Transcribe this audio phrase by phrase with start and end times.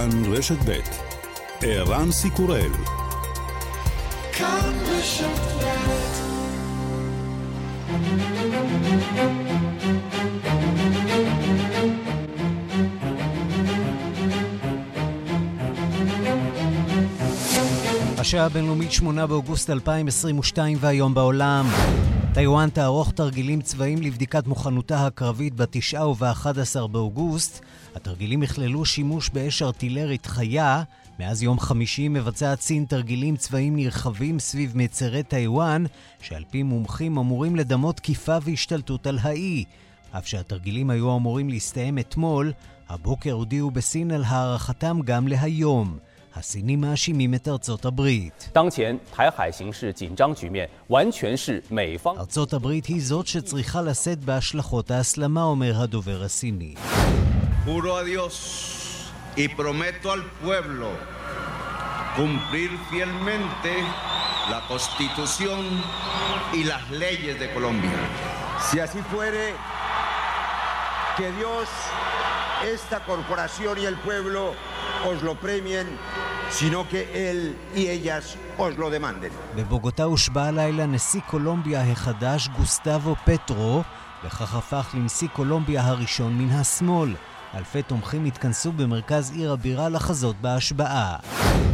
[0.00, 0.78] כאן רשת ב'
[1.62, 2.70] ערן סיקורל
[18.18, 21.66] השעה הבינלאומית 8 באוגוסט 2022 והיום בעולם.
[22.34, 27.64] טיוואן תערוך תרגילים צבאיים לבדיקת מוכנותה הקרבית ב-9 וב-11 באוגוסט.
[27.94, 30.82] התרגילים יכללו שימוש באש ארטילרית חיה.
[31.18, 35.84] מאז יום חמישי מבצעת סין תרגילים צבאיים נרחבים סביב מצרי טיוואן,
[36.20, 39.64] שעל פי מומחים אמורים לדמות תקיפה והשתלטות על האי.
[40.10, 42.52] אף שהתרגילים היו אמורים להסתיים אתמול,
[42.88, 45.98] הבוקר הודיעו בסין על הארכתם גם להיום.
[46.35, 48.49] הסינים מאשימים את ארצות הברית.
[52.05, 56.73] ארצות הברית היא זאת שצריכה לשאת בהשלכות ההסלמה, אומר הדובר הסיני.
[59.37, 60.87] y prometo al pueblo
[62.15, 63.83] cumplir fielmente
[64.49, 65.83] la constitución
[66.53, 67.91] y las leyes de Colombia.
[68.69, 69.53] Si así fuere,
[71.17, 71.67] que Dios,
[72.65, 74.53] esta corporación y el pueblo
[75.08, 75.86] os lo premien
[76.50, 77.40] sino que él
[77.74, 79.32] y ellas os lo demanden.
[79.56, 83.82] בבוגוטה הושבע הלילה נשיא קולומביה החדש גוסטבו פטרו,
[84.24, 87.14] וכך הפך לנשיא קולומביה הראשון מן השמאל.
[87.54, 91.16] אלפי תומכים התכנסו במרכז עיר הבירה לחזות בהשבעה.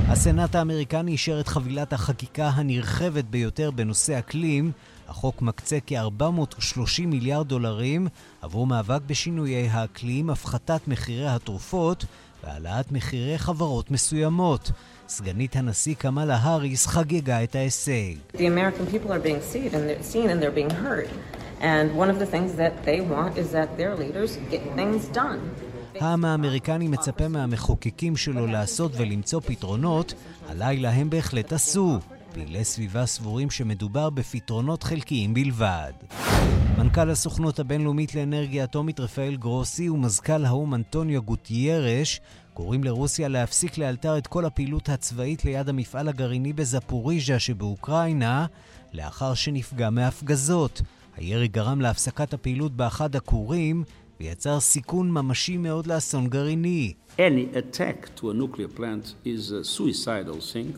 [0.08, 4.72] הסנאט האמריקני אישר את חבילת החקיקה הנרחבת ביותר בנושא אקלים.
[5.08, 8.08] החוק מקצה כ-430 מיליארד דולרים
[8.42, 12.04] עבור מאבק בשינויי האקלים, הפחתת מחירי התרופות
[12.46, 14.70] והעלאת מחירי חברות מסוימות.
[15.08, 18.14] סגנית הנשיא קמאלה האריס חגגה את ההישג.
[26.00, 30.14] העם האמריקני מצפה מהמחוקקים שלו לעשות ולמצוא פתרונות,
[30.48, 31.98] הלילה הם בהחלט עשו.
[32.36, 35.92] פעילי סביבה סבורים שמדובר בפתרונות חלקיים בלבד.
[36.78, 42.20] מנכ"ל הסוכנות הבינלאומית לאנרגיה אטומית רפאל גרוסי ומזכ"ל האו"ם אנטוניו גוטיירש
[42.54, 48.46] קוראים לרוסיה להפסיק לאלתר את כל הפעילות הצבאית ליד המפעל הגרעיני בזפוריז'ה שבאוקראינה,
[48.92, 50.82] לאחר שנפגע מהפגזות.
[51.16, 53.84] הירי גרם להפסקת הפעילות באחד הכורים
[54.20, 56.92] ויצר סיכון ממשי מאוד לאסון גרעיני.
[57.18, 60.76] Any attack to a nuclear plant is a suicidal thing,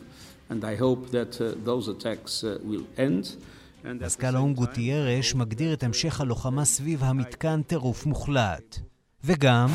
[0.49, 3.25] and I hope that uh, those attacks uh, will end.
[3.83, 8.79] מזכ"ל האו"ם גוטיירש מגדיר את המשך הלוחמה סביב המתקן טירוף מוחלט.
[9.23, 9.67] וגם...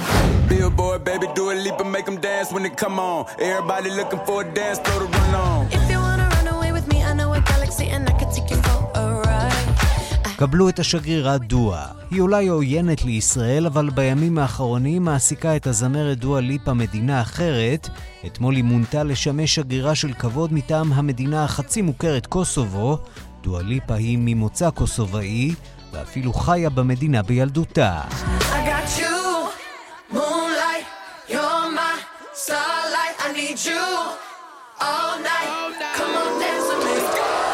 [10.36, 11.86] קבלו את השגרירה דואה.
[12.10, 17.88] היא אולי עוינת לישראל, אבל בימים האחרונים מעסיקה את הזמרת דואה ליפה מדינה אחרת.
[18.26, 22.98] אתמול היא מונתה לשמש שגרירה של כבוד מטעם המדינה החצי מוכרת קוסובו,
[23.42, 25.54] דואליפה היא ממוצא קוסובאי,
[25.92, 28.00] ואפילו חיה במדינה בילדותה.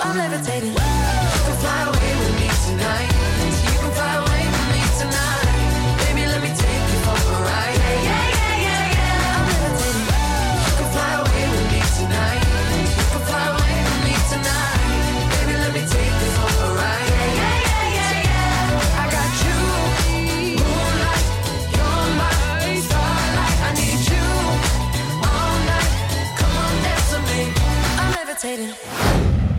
[0.02, 0.79] I'm levitating.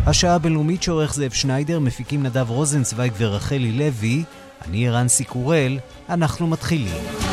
[0.05, 4.23] השעה הבינלאומית שעורך זאב שניידר, מפיקים נדב רוזנצוויג ורחלי לוי,
[4.65, 7.30] אני ערן סיקורל, אנחנו מתחילים.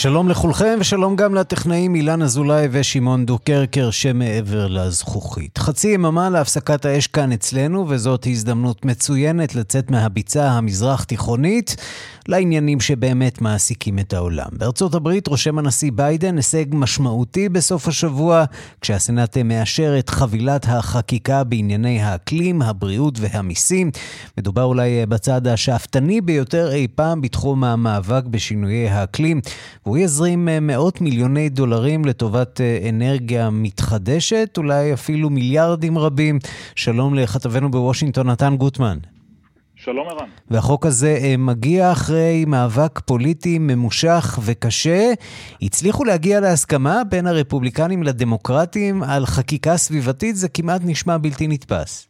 [0.00, 5.58] שלום לכולכם ושלום גם לטכנאים אילן אזולאי ושמעון דוקרקר שמעבר לזכוכית.
[5.58, 11.76] חצי יממה להפסקת האש כאן אצלנו וזאת הזדמנות מצוינת לצאת מהביצה המזרח תיכונית
[12.28, 14.48] לעניינים שבאמת מעסיקים את העולם.
[14.52, 18.44] בארצות הברית רושם הנשיא ביידן הישג משמעותי בסוף השבוע,
[18.80, 23.90] כשהסנאט מאשר את חבילת החקיקה בענייני האקלים, הבריאות והמיסים.
[24.38, 29.40] מדובר אולי בצעד השאפתני ביותר אי פעם בתחום המאבק בשינויי האקלים,
[29.88, 36.38] והוא יזרים מאות מיליוני דולרים לטובת אנרגיה מתחדשת, אולי אפילו מיליארדים רבים.
[36.74, 38.98] שלום לכתבנו בוושינגטון, נתן גוטמן.
[39.76, 40.28] שלום ערן.
[40.50, 45.12] והחוק הזה אה, מגיע אחרי מאבק פוליטי ממושך וקשה.
[45.62, 52.08] הצליחו להגיע להסכמה בין הרפובליקנים לדמוקרטים על חקיקה סביבתית, זה כמעט נשמע בלתי נתפס.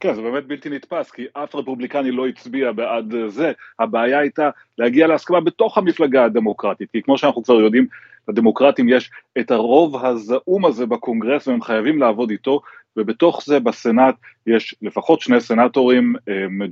[0.00, 3.52] כן, זה באמת בלתי נתפס, כי אף רפובליקני לא הצביע בעד זה.
[3.78, 7.86] הבעיה הייתה להגיע להסכמה בתוך המפלגה הדמוקרטית, כי כמו שאנחנו כבר יודעים,
[8.28, 12.60] לדמוקרטים יש את הרוב הזעום הזה בקונגרס והם חייבים לעבוד איתו,
[12.96, 14.14] ובתוך זה בסנאט
[14.46, 16.14] יש לפחות שני סנאטורים,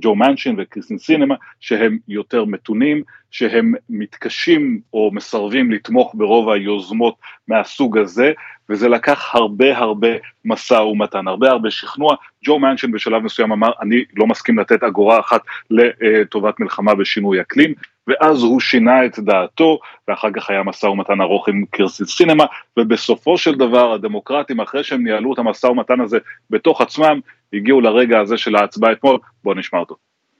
[0.01, 7.15] ג'ו מנשין וקריסטין סינמה, שהם יותר מתונים, שהם מתקשים או מסרבים לתמוך ברוב היוזמות
[7.47, 8.31] מהסוג הזה,
[8.69, 10.07] וזה לקח הרבה הרבה
[10.45, 12.15] משא ומתן, הרבה הרבה שכנוע.
[12.45, 17.73] ג'ו מנשין בשלב מסוים אמר, אני לא מסכים לתת אגורה אחת לטובת מלחמה בשינוי אקלים,
[18.07, 22.45] ואז הוא שינה את דעתו, ואחר כך היה משא ומתן ארוך עם קירסי סינמה,
[22.77, 26.17] ובסופו של דבר הדמוקרטים, אחרי שהם ניהלו את המשא ומתן הזה
[26.49, 27.19] בתוך עצמם,
[27.53, 29.95] הגיעו לרגע הזה של ההצבעה אתמול, בואו נשמע אותו.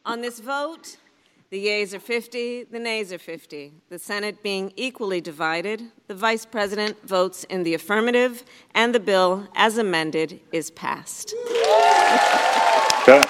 [0.07, 1.08] On this vote,
[1.51, 3.73] the yeas are 50, the nays are 50.
[3.89, 8.43] The Senate being equally divided, the Vice President votes in the affirmative,
[8.75, 11.33] and the bill, as amended, is passed.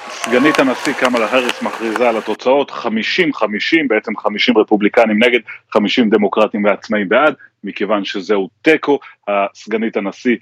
[0.10, 2.84] סגנית הנשיא קמאלה האריס מכריזה על התוצאות 50-50,
[3.88, 5.40] בעצם 50 רפובליקנים נגד,
[5.72, 7.34] 50 דמוקרטים ועצמאים בעד,
[7.64, 9.00] מכיוון שזהו תיקו,
[9.56, 10.36] סגנית הנשיא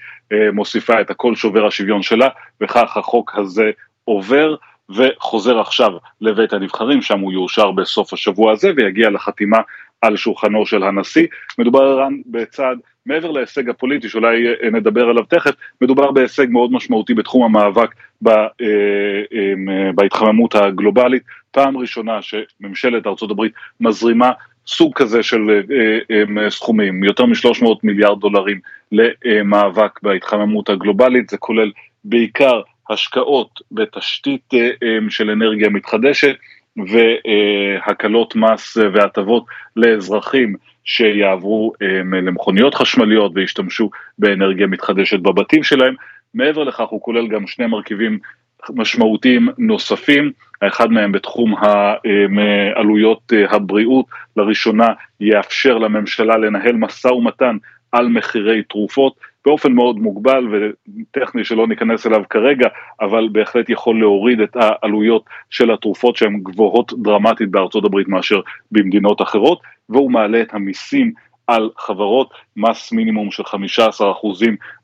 [0.54, 2.28] מוסיפה את הכל שובר השוויון שלה,
[2.62, 3.72] וכך החוק הזה
[4.04, 4.56] עובר.
[4.90, 5.92] וחוזר עכשיו
[6.22, 9.58] לבית הנבחרים, שם הוא יאושר בסוף השבוע הזה ויגיע לחתימה
[10.02, 11.28] על שולחנו של הנשיא.
[11.58, 15.52] מדובר בצעד מעבר להישג הפוליטי שאולי נדבר עליו תכף,
[15.82, 17.96] מדובר בהישג מאוד משמעותי בתחום המאבק
[18.28, 18.34] אה,
[19.96, 21.24] בהתחממות הגלובלית.
[21.52, 23.42] פעם ראשונה שממשלת ארה"ב
[23.80, 24.32] מזרימה
[24.68, 28.60] סוג כזה של אה, אה, סכומים, יותר מ-300 מיליארד דולרים
[28.92, 31.72] למאבק בהתחממות הגלובלית, זה כולל
[32.04, 34.54] בעיקר השקעות בתשתית
[35.10, 36.36] של אנרגיה מתחדשת
[36.78, 39.46] והקלות מס והטבות
[39.76, 41.74] לאזרחים שיעברו
[42.24, 43.90] למכוניות חשמליות וישתמשו
[44.20, 45.96] באנרגיה מתחדשת בבתים שלהם.
[46.34, 48.20] מעבר לכך הוא כולל גם שני מרכיבים
[48.70, 50.32] משמעותיים נוספים,
[50.62, 51.56] האחד מהם בתחום
[52.76, 54.06] עלויות הבריאות,
[54.38, 54.88] לראשונה
[55.20, 57.58] יאפשר לממשלה לנהל משא ומתן
[57.92, 59.14] על מחירי תרופות
[59.48, 62.68] באופן מאוד מוגבל וטכני שלא ניכנס אליו כרגע,
[63.02, 68.40] אבל בהחלט יכול להוריד את העלויות של התרופות שהן גבוהות דרמטית בארצות הברית מאשר
[68.72, 69.60] במדינות אחרות,
[69.90, 71.14] והוא מעלה את המיסים
[71.48, 73.48] על חברות, מס מינימום של 15%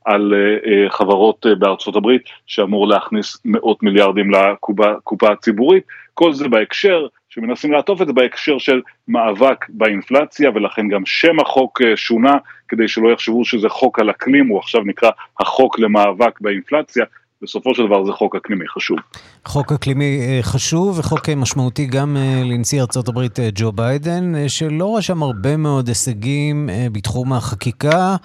[0.06, 5.83] על uh, חברות uh, בארצות הברית, שאמור להכניס מאות מיליארדים לקופה הציבורית,
[6.13, 11.82] כל זה בהקשר שמנסים לעטוף את זה בהקשר של מאבק באינפלציה ולכן גם שם החוק
[11.82, 12.38] אה, שונה
[12.68, 15.10] כדי שלא יחשבו שזה חוק על אקלים, הוא עכשיו נקרא
[15.40, 17.06] החוק למאבק באינפלציה,
[17.44, 18.98] בסופו של דבר זה חוק אקלימי חשוב.
[19.45, 25.57] חוק אקלימי אה, חשוב וחוק אה, משמעותי גם לנשיא ארה"ב ג'ו ביידן, שלא רשם הרבה
[25.57, 28.16] מאוד הישגים בתחום החקיקה.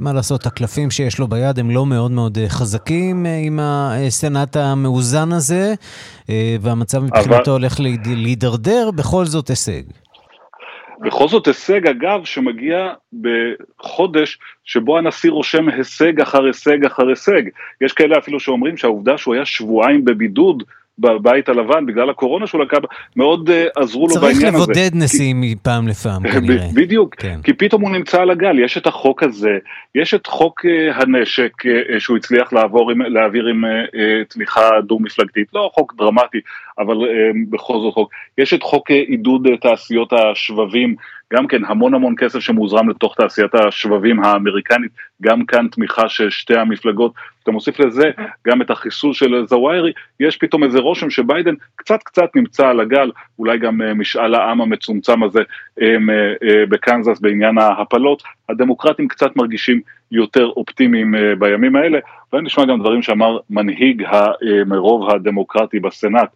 [0.00, 5.74] מה לעשות, הקלפים שיש לו ביד הם לא מאוד מאוד חזקים עם הסנאט המאוזן הזה,
[6.60, 7.50] והמצב מבחינתו אבל...
[7.50, 9.82] הולך להידרדר, בכל זאת הישג.
[11.00, 17.42] בכל זאת הישג אגב שמגיע בחודש שבו הנשיא רושם הישג אחר הישג אחר הישג.
[17.80, 20.62] יש כאלה אפילו שאומרים שהעובדה שהוא היה שבועיים בבידוד
[20.98, 22.78] בבית הלבן בגלל הקורונה שהוא לקח,
[23.16, 24.66] מאוד uh, עזרו לו בעניין הזה.
[24.66, 26.66] צריך לבודד נשיאים מפעם לפעם כנראה.
[26.74, 27.40] בדיוק, כן.
[27.42, 29.58] כי פתאום הוא נמצא על הגל, יש את החוק הזה,
[29.94, 33.98] יש את חוק uh, הנשק uh, שהוא הצליח לעבור עם, להעביר עם uh, uh,
[34.28, 36.38] תמיכה דו-מפלגתית, לא חוק דרמטי,
[36.78, 40.96] אבל uh, בכל זאת חוק, יש את חוק עידוד תעשיות השבבים,
[41.32, 44.90] גם כן המון המון כסף שמוזרם לתוך תעשיית השבבים האמריקנית,
[45.22, 48.10] גם כאן תמיכה של שתי המפלגות, אתה מוסיף לזה
[48.46, 53.10] גם את החיסול של זוואירי, יש פתאום איזה רושם שביידן קצת קצת נמצא על הגל,
[53.38, 55.42] אולי גם אה, משאל העם המצומצם הזה
[55.82, 55.96] אה,
[56.42, 59.80] אה, בקנזס בעניין ההפלות, הדמוקרטים קצת מרגישים
[60.12, 61.98] יותר אופטימיים בימים האלה,
[62.32, 64.04] ונשמע גם דברים שאמר מנהיג
[64.70, 66.28] הרוב הדמוקרטי בסנאט,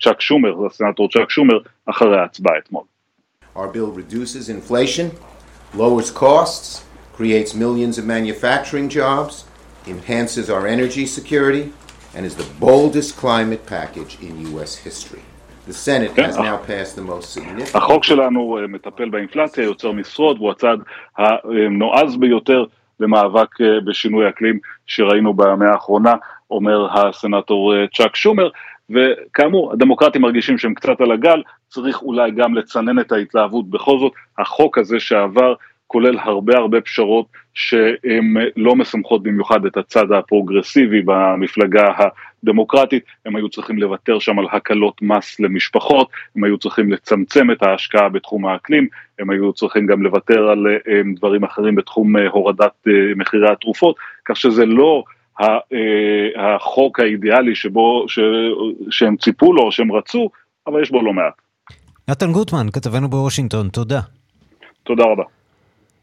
[0.00, 2.82] צ'אק שומר, הסנאטור צ'אק שומר, אחרי ההצבעה אתמול.
[3.56, 5.10] Our bill reduces inflation,
[5.74, 6.84] lowers costs,
[7.16, 9.44] creates millions of manufacturing jobs,
[9.94, 11.64] enhances our energy security,
[12.14, 14.72] and is the boldest climate package in U.S.
[14.86, 15.24] history.
[15.66, 17.76] The Senate has now passed the most significant...
[17.76, 20.80] החוק שלנו מטפל באינפלציה, יוצר משרות, והוא הצעד
[21.16, 22.64] הנועז ביותר
[23.00, 26.14] למאבק בשינוי אקלים שראינו במאה האחרונה,
[26.50, 28.48] אומר הסנאטור צ'אק שומר,
[28.90, 33.70] וכאמור, הדמוקרטים מרגישים שהם קצת על הגל, צריך אולי גם לצנן את ההתלהבות.
[33.70, 35.54] בכל זאת, החוק הזה שעבר
[35.86, 37.26] כולל הרבה הרבה פשרות
[37.58, 44.46] שהן לא משמחות במיוחד את הצד הפרוגרסיבי במפלגה הדמוקרטית, הם היו צריכים לוותר שם על
[44.52, 48.88] הקלות מס למשפחות, הם היו צריכים לצמצם את ההשקעה בתחום האקלים,
[49.18, 53.96] הם היו צריכים גם לוותר על אה, דברים אחרים בתחום אה, הורדת אה, מחירי התרופות,
[54.24, 55.04] כך שזה לא
[56.36, 58.18] החוק האידיאלי שבו, ש,
[58.90, 60.30] שהם ציפו לו, שהם רצו,
[60.66, 61.34] אבל יש בו לא מעט.
[62.08, 64.00] נתן גוטמן, כתבנו בוושינגטון, תודה.
[64.82, 65.37] תודה רבה.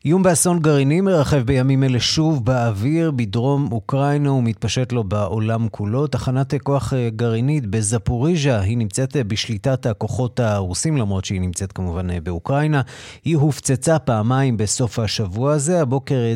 [0.05, 6.07] איום באסון גרעיני מרחב בימים אלה שוב באוויר בדרום אוקראינה ומתפשט לו בעולם כולו.
[6.07, 12.09] תחנת כוח אה, גרעינית בזפוריז'ה, היא נמצאת אה, בשליטת הכוחות הרוסים, למרות שהיא נמצאת כמובן
[12.09, 12.81] אה, באוקראינה.
[13.23, 15.81] היא הופצצה פעמיים בסוף השבוע הזה.
[15.81, 16.33] הבוקר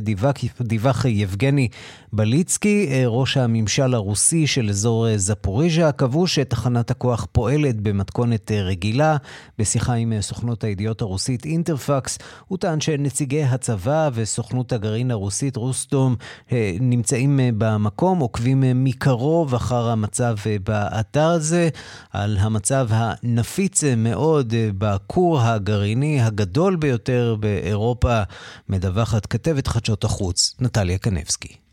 [0.62, 1.68] דיווח, יבגני
[2.14, 9.18] בליצקי, ראש הממשל הרוסי של אזור זפוריז'ה, קבעו שתחנת הכוח פועלת במתכונת רגילה.
[9.60, 16.16] בשיחה עם סוכנות הידיעות הרוסית אינטרפקס, הוא טען שנציגי הצבא וסוכנות הגרעין הרוסית רוסטום
[16.52, 21.70] אה, נמצאים אה, במקום, עוקבים אה, מקרוב אחר המצב באתר הזה,
[22.12, 28.22] על המצב הנפיץ מאוד בכור הגרעיני הגדול ביותר באירופה,
[28.70, 31.69] מדווחת כתבת חדשות החוץ, נטליה קנבסקי.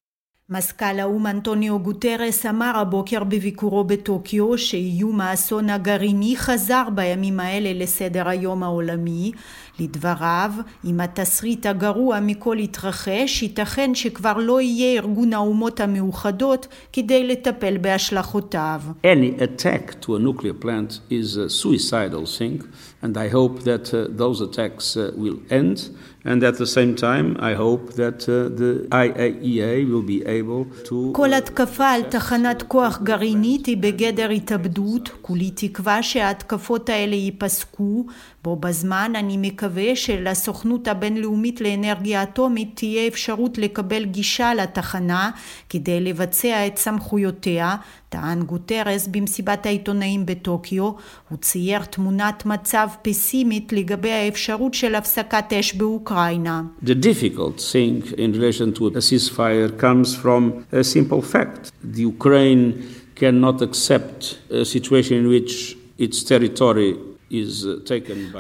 [0.51, 8.29] מזכ"ל האו"ם אנטוניו גוטרס אמר הבוקר בביקורו בטוקיו שאיום האסון הגרעיני חזר בימים האלה לסדר
[8.29, 9.33] היום העולמי.
[9.81, 10.51] לדבריו,
[10.85, 18.81] אם התסריט הגרוע מכל יתרחש, ייתכן שכבר לא יהיה ארגון האומות המאוחדות כדי לטפל בהשלכותיו.
[19.05, 22.63] Any attack to a nuclear plant is a suicidal thing,
[23.03, 25.91] and I hope that uh, those attacks uh, will end.
[31.13, 35.11] כל התקפה על תחנת כוח גרעינית היא בגדר התאבדות.
[35.23, 38.07] כולי תקווה שההתקפות האלה ייפסקו.
[38.47, 45.31] בו בזמן אני מקווה שלסוכנות הבינלאומית לאנרגיה אטומית תהיה אפשרות לקבל גישה לתחנה
[45.69, 47.77] כדי לבצע את סמכויותיה,
[48.09, 50.91] טען גוטרס במסיבת העיתונאים בטוקיו,
[51.29, 56.63] הוא צייר תמונת מצב פסימית לגבי האפשרות של הפסקת אש באוקראינה.
[56.85, 61.73] The difficult thing in relation to a ceasefire comes from a simple fact.
[61.95, 62.73] The Ukraine
[63.17, 66.93] cannot accept a situation in which its territory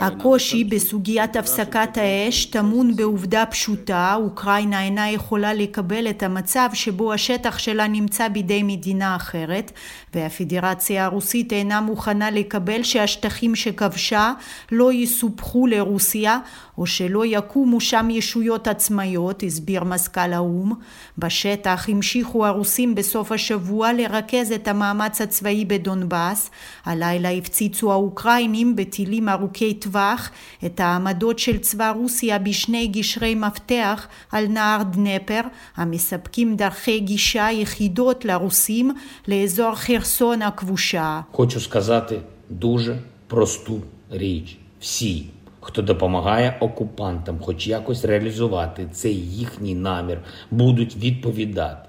[0.00, 7.58] הקושי בסוגיית הפסקת האש טמון בעובדה פשוטה, אוקראינה אינה יכולה לקבל את המצב שבו השטח
[7.58, 9.72] שלה נמצא בידי מדינה אחרת,
[10.16, 14.32] והפדרציה הרוסית אינה מוכנה לקבל שהשטחים שכבשה
[14.72, 16.38] לא יסופחו לרוסיה,
[16.78, 20.72] או שלא יקומו שם ישויות עצמאיות, הסביר מזכ"ל האו"ם.
[21.18, 26.50] בשטח המשיכו הרוסים בסוף השבוע לרכז את המאמץ הצבאי בדונבאס.
[26.84, 30.30] הלילה הפציצו האוקראינים בטילים ארוכי טווח
[30.66, 35.40] את העמדות של צבא רוסיה בשני גשרי מפתח על נהר דנפר,
[35.76, 38.92] המספקים דרכי גישה יחידות לרוסים
[39.28, 40.05] לאזור חרסון
[40.41, 41.23] הכבושה.
[41.31, 42.19] Хочу сказати
[42.49, 43.81] дуже просту
[44.11, 44.57] річ.
[44.79, 45.25] Всі
[45.61, 50.17] хто допомагає окупантам, хоч якось реалізувати цей їхній намір,
[50.51, 51.87] будуть відповідати.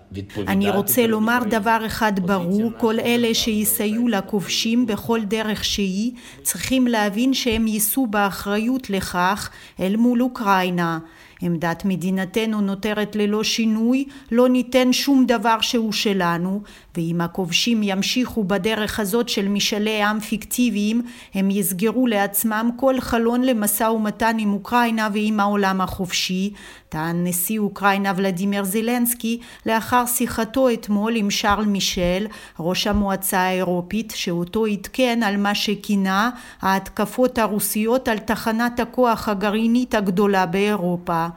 [0.49, 7.35] אני רוצה לומר דבר אחד ברור, כל אלה שיסייעו לכובשים בכל דרך שהיא, צריכים להבין
[7.35, 10.99] שהם יישאו באחריות לכך אל מול אוקראינה.
[11.42, 16.62] עמדת מדינתנו נותרת ללא שינוי, לא ניתן שום דבר שהוא שלנו,
[16.98, 21.02] ואם הכובשים ימשיכו בדרך הזאת של משאלי עם פיקטיביים,
[21.34, 26.54] הם יסגרו לעצמם כל חלון למשא ומתן עם אוקראינה ועם העולם החופשי,
[26.90, 32.28] טען נשיא אוקראינה ולדימיר זילנסקי לאחר שיחתו אתמול עם שרל מישל,
[32.60, 36.30] ראש המועצה האירופית, שאותו עדכן על מה שכינה
[36.62, 41.28] ההתקפות הרוסיות על תחנת הכוח הגרעינית הגדולה באירופה.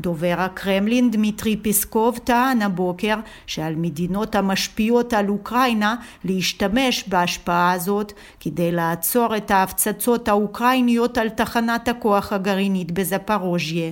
[0.00, 3.14] דובר הקרמלין דמיטרי פיסקוב טען הבוקר
[3.46, 11.88] שעל מדינות המשפיעות על אוקראינה להשתמש בהשפעה הזאת כדי לעצור את ההפצצות האוקראיניות על תחנת
[11.88, 13.90] הכוח הגרעינית בזפרוז'יה.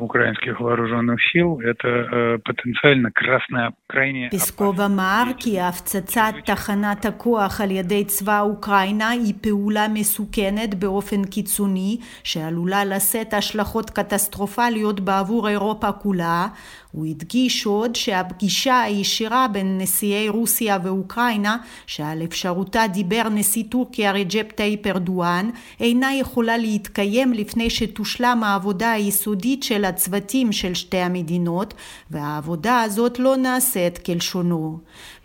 [0.00, 4.28] украинских вооруженных сил, это потенциально красная, крайне...
[4.30, 11.98] פסקוב אמר כי הפצצת תחנת הכוח על ידי צבא אוקראינה היא פעולה מסוכנת באופן קיצוני
[12.24, 16.46] שעלולה לשאת השלכות קטסטרופליות בעבור אירופה כולה
[16.91, 24.51] הוא הדגיש עוד שהפגישה הישירה בין נשיאי רוסיה ואוקראינה, שעל אפשרותה דיבר נשיא טורקיה רג'פ
[24.51, 31.73] טאיפ ארדואן, אינה יכולה להתקיים לפני שתושלם העבודה היסודית של הצוותים של שתי המדינות,
[32.11, 34.79] והעבודה הזאת לא נעשית כלשונו.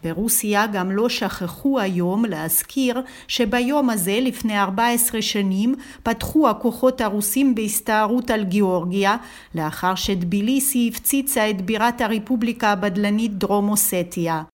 [0.05, 8.31] ברוסיה גם לא שכחו היום להזכיר שביום הזה לפני 14 שנים פתחו הכוחות הרוסים בהסתערות
[8.31, 9.17] על גיאורגיה
[9.55, 14.54] לאחר שטביליסי הפציצה את בירת הרפובליקה הבדלנית דרום אוסטיה.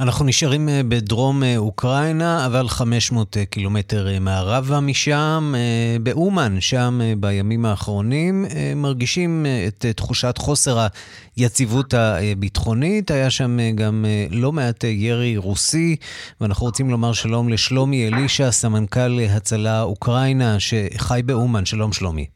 [0.00, 5.54] אנחנו נשארים אה, בדרום אה, אוקראינה, אבל 500 אה, קילומטר מערבה משם,
[6.02, 8.44] באומן, שם בימים האחרונים,
[8.76, 10.86] מרגישים את תחושת חוסר
[11.36, 13.10] היציבות הביטחונית.
[13.10, 15.96] היה שם גם לא מעט ירי רוסי,
[16.40, 21.64] ואנחנו רוצים לומר שלום לשלומי אלישע, סמנכ"ל הצלה אוקראינה, שחי באומן.
[21.64, 22.35] שלום שלומי.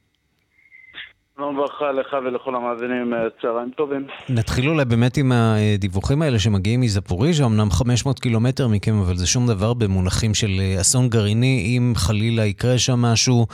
[1.40, 4.06] שלום וברכה לך ולכל המאזינים, אה, צהריים טובים.
[4.28, 9.47] נתחיל אולי באמת עם הדיווחים האלה שמגיעים מזפוריז'ה, אמנם 500 קילומטר מכם, אבל זה שום
[9.47, 13.47] דבר במונחים של אה, אסון גרעיני, אם חלילה יקרה שם משהו,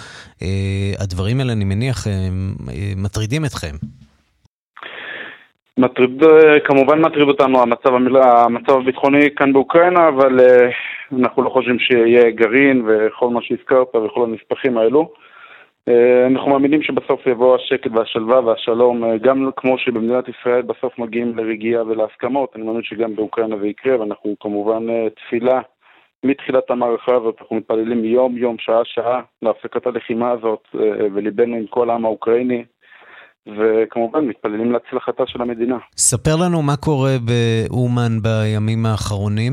[0.43, 1.97] אה, הדברים האלה, אני מניח,
[2.97, 3.75] מטרידים אתכם.
[5.79, 6.23] מטריד,
[6.65, 7.91] כמובן מטריד אותנו המצב,
[8.23, 10.41] המצב הביטחוני כאן באוקראינה, אבל
[11.19, 15.26] אנחנו לא חושבים שיהיה גרעין וכל מה שהזכרת וכל הנספחים האלו.
[15.89, 21.37] אה, אנחנו מאמינים שבסוף יבוא השקט והשלווה והשלום, אה, גם כמו שבמדינת ישראל בסוף מגיעים
[21.39, 25.61] לרגיעה ולהסכמות, אני מאמין שגם באוקראינה זה יקרה, ואנחנו כמובן אה, תפילה
[26.25, 30.69] מתחילת המערכה הזאת, אנחנו מתפללים יום-יום, שעה-שעה, להפסקת הלחימה הזאת,
[31.15, 32.65] וליבנו עם כל העם האוקראיני,
[33.47, 35.79] וכמובן מתפללים להצלחתה של המדינה.
[35.97, 39.53] ספר לנו מה קורה באומן בימים האחרונים.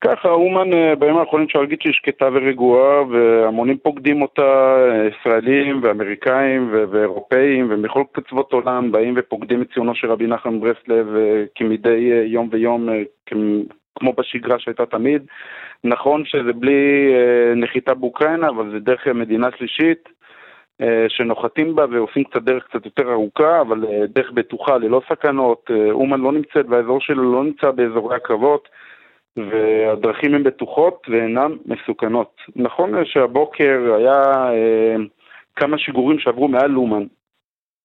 [0.00, 5.80] ככה, אומן אה, בימים האחרונים אפשר להגיד שהיא שקטה ורגועה, והמונים פוקדים אותה, אה, ישראלים
[5.82, 12.24] ואמריקאים ואירופאים ומכל קצוות עולם באים ופוקדים את ציונו של רבי נחמן ברסלב אה, כמדי
[12.26, 12.88] יום ויום,
[13.98, 15.22] כמו בשגרה שהייתה תמיד.
[15.84, 17.12] נכון שזה בלי
[17.56, 20.08] נחיתה באוקראינה, אבל זה דרך מדינה שלישית.
[21.08, 25.70] שנוחתים בה ועושים קצת דרך קצת יותר ארוכה, אבל דרך בטוחה, ללא סכנות.
[25.90, 28.68] אומן לא נמצאת, והאזור שלו לא נמצא באזורי הקרבות.
[29.50, 32.40] והדרכים הן בטוחות ואינן מסוכנות.
[32.56, 34.96] נכון שהבוקר היה אה,
[35.56, 37.06] כמה שיגורים שעברו מעל לומן,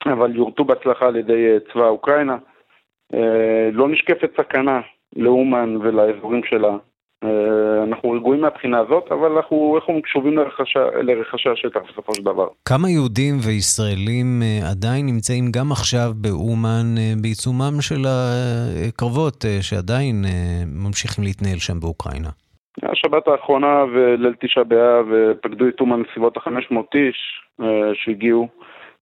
[0.05, 2.37] אבל יורטו בהצלחה על ידי אה, צבא אוקראינה.
[3.13, 4.81] אה, לא נשקפת סכנה
[5.15, 6.77] לאומן ולאזורים שלה.
[7.23, 10.37] אה, אנחנו רגועים מהבחינה הזאת, אבל אנחנו, אומרים, קשובים
[11.01, 12.47] לרחשי השטח בסופו של דבר.
[12.65, 20.15] כמה יהודים וישראלים אה, עדיין נמצאים גם עכשיו באומן אה, בעיצומם של הקרבות שעדיין
[20.67, 22.29] ממשיכים להתנהל שם באוקראינה?
[22.83, 25.05] השבת האחרונה וליל תשעה באב
[25.41, 27.17] פקדו את אומן בסביבות ה-500 איש
[27.93, 28.47] שהגיעו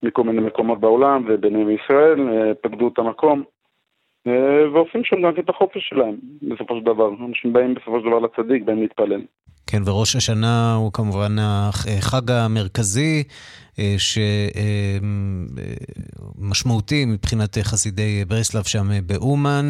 [0.02, 2.18] מכל מיני מקומות בעולם וביניהם ישראל,
[2.62, 3.42] פקדו את המקום.
[4.26, 4.32] אה,
[4.72, 7.08] ועושים שם גם את החופש שלהם, בסופו של דבר.
[7.28, 9.22] אנשים באים בסופו של דבר לצדיק, באים להתפלל.
[9.66, 13.24] כן, וראש השנה הוא כמובן החג המרכזי,
[13.78, 13.94] אה,
[16.38, 19.68] שמשמעותי אה, מבחינת חסידי ברסלב שם באומן.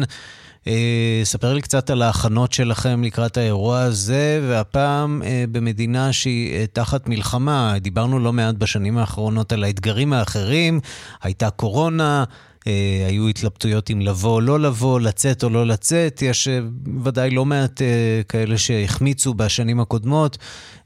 [1.23, 7.73] ספר לי קצת על ההכנות שלכם לקראת האירוע הזה, והפעם במדינה שהיא תחת מלחמה.
[7.81, 10.79] דיברנו לא מעט בשנים האחרונות על האתגרים האחרים,
[11.23, 12.23] הייתה קורונה.
[12.67, 16.21] אה, היו התלבטויות אם לבוא או לא לבוא, לצאת או לא לצאת.
[16.21, 16.59] יש אה,
[17.05, 20.37] ודאי לא מעט אה, כאלה שהחמיצו בשנים הקודמות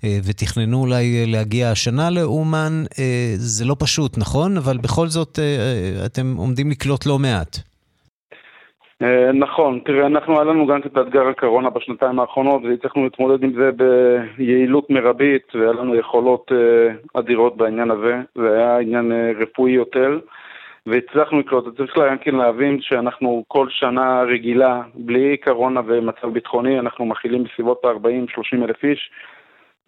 [0.03, 2.83] ותכננו אולי להגיע השנה לאומן.
[3.35, 4.57] זה לא פשוט, נכון?
[4.57, 5.39] אבל בכל זאת
[6.05, 7.57] אתם עומדים לקלוט לא מעט.
[9.33, 13.69] נכון, תראה, אנחנו, היה לנו גם את אתגר הקורונה בשנתיים האחרונות והצלחנו להתמודד עם זה
[14.37, 16.51] ביעילות מרבית והיה לנו יכולות
[17.13, 20.19] אדירות בעניין הזה, זה היה עניין רפואי יותר.
[20.87, 21.77] והצלחנו לקלוט.
[21.77, 28.63] צריך כן להבין שאנחנו כל שנה רגילה, בלי קורונה ומצב ביטחוני, אנחנו מכילים בסביבות ה-40-30
[28.63, 29.11] אלף איש,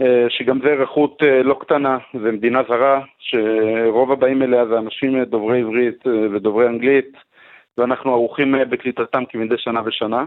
[0.01, 5.23] אה, שגם זה איכות אה, לא קטנה, זה מדינה זרה, שרוב הבאים אליה זה אנשים
[5.23, 7.17] דוברי עברית אה, ודוברי אנגלית,
[7.77, 10.25] ואנחנו ערוכים בקליטתם כמדי שנה ושנה.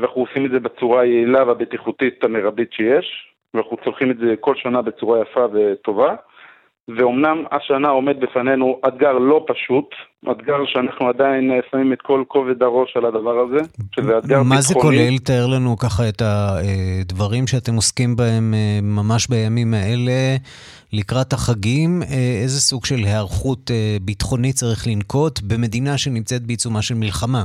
[0.00, 4.82] ואנחנו עושים את זה בצורה היעילה והבטיחותית המרבית שיש, ואנחנו צולחים את זה כל שנה
[4.82, 6.14] בצורה יפה וטובה.
[6.88, 9.84] ואומנם השנה עומד בפנינו אתגר לא פשוט,
[10.30, 13.58] אתגר שאנחנו עדיין אה, שמים את כל כובד הראש על הדבר הזה,
[13.94, 14.48] שזה אתגר ביטחוני.
[14.48, 15.18] מה זה כולל?
[15.18, 20.36] תאר לנו ככה את הדברים שאתם עוסקים בהם אה, ממש בימים האלה,
[20.92, 22.02] לקראת החגים.
[22.02, 23.70] אה, איזה סוג של היערכות
[24.02, 27.44] ביטחונית צריך לנקוט במדינה שנמצאת בעיצומה של מלחמה?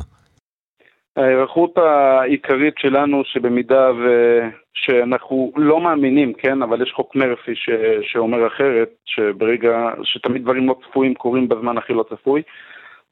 [1.16, 4.10] ההיערכות העיקרית שלנו, שבמידה ו...
[4.86, 7.70] שאנחנו לא מאמינים, כן, אבל יש חוק מרפי ש...
[8.02, 12.42] שאומר אחרת, שברגע, שתמיד דברים לא צפויים קורים בזמן הכי לא צפוי,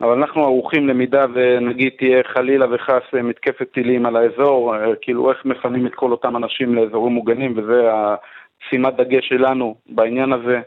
[0.01, 5.87] אבל אנחנו ערוכים למידה ונגיד תהיה חלילה וחס מתקפת טילים על האזור, כאילו איך מפנים
[5.87, 10.61] את כל אותם אנשים לאזורים מוגנים, וזה השימת דגש שלנו בעניין הזה.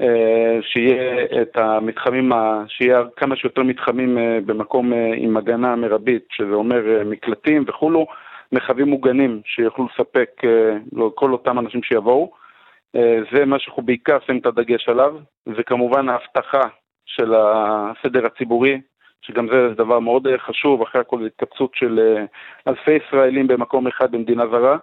[0.00, 2.32] אה, שיהיה את המתחמים,
[2.68, 8.06] שיהיה כמה שיותר מתחמים אה, במקום אה, עם הגנה מרבית, שזה אומר מקלטים וכולו,
[8.52, 10.30] מרחבים מוגנים שיוכלו לספק
[10.92, 12.32] לכל אותם אנשים שיבואו.
[13.32, 15.14] זה מה שאנחנו בעיקר שמים את הדגש עליו,
[15.46, 16.60] וכמובן ההבטחה
[17.06, 18.80] של הסדר הציבורי,
[19.22, 22.24] שגם זה דבר מאוד חשוב, אחרי הכל התקבצות של
[22.68, 24.76] אלפי ישראלים במקום אחד במדינה זרה.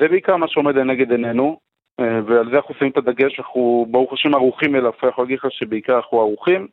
[0.00, 1.65] זה בעיקר מה שעומד לנגד עינינו.
[2.00, 5.38] אה, ועל זה אנחנו שמים את הדגש, אנחנו ברוך השם ערוכים אליו, אני יכול להגיד
[5.38, 6.66] לך שבעיקר אנחנו ערוכים,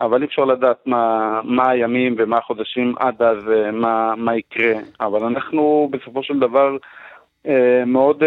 [0.00, 4.72] אבל אי אפשר לדעת מה, מה הימים ומה החודשים עד אז, אה, מה, מה יקרה,
[5.00, 6.76] אבל אנחנו בסופו של דבר
[7.46, 8.22] אה, מאוד...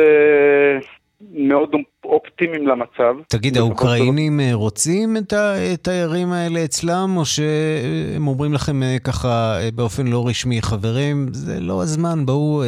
[1.32, 1.70] מאוד
[2.06, 3.16] אופטימיים למצב.
[3.28, 10.62] תגיד, האוקראינים רוצים את התיירים האלה אצלם, או שהם אומרים לכם ככה באופן לא רשמי,
[10.62, 12.64] חברים, זה לא הזמן, בואו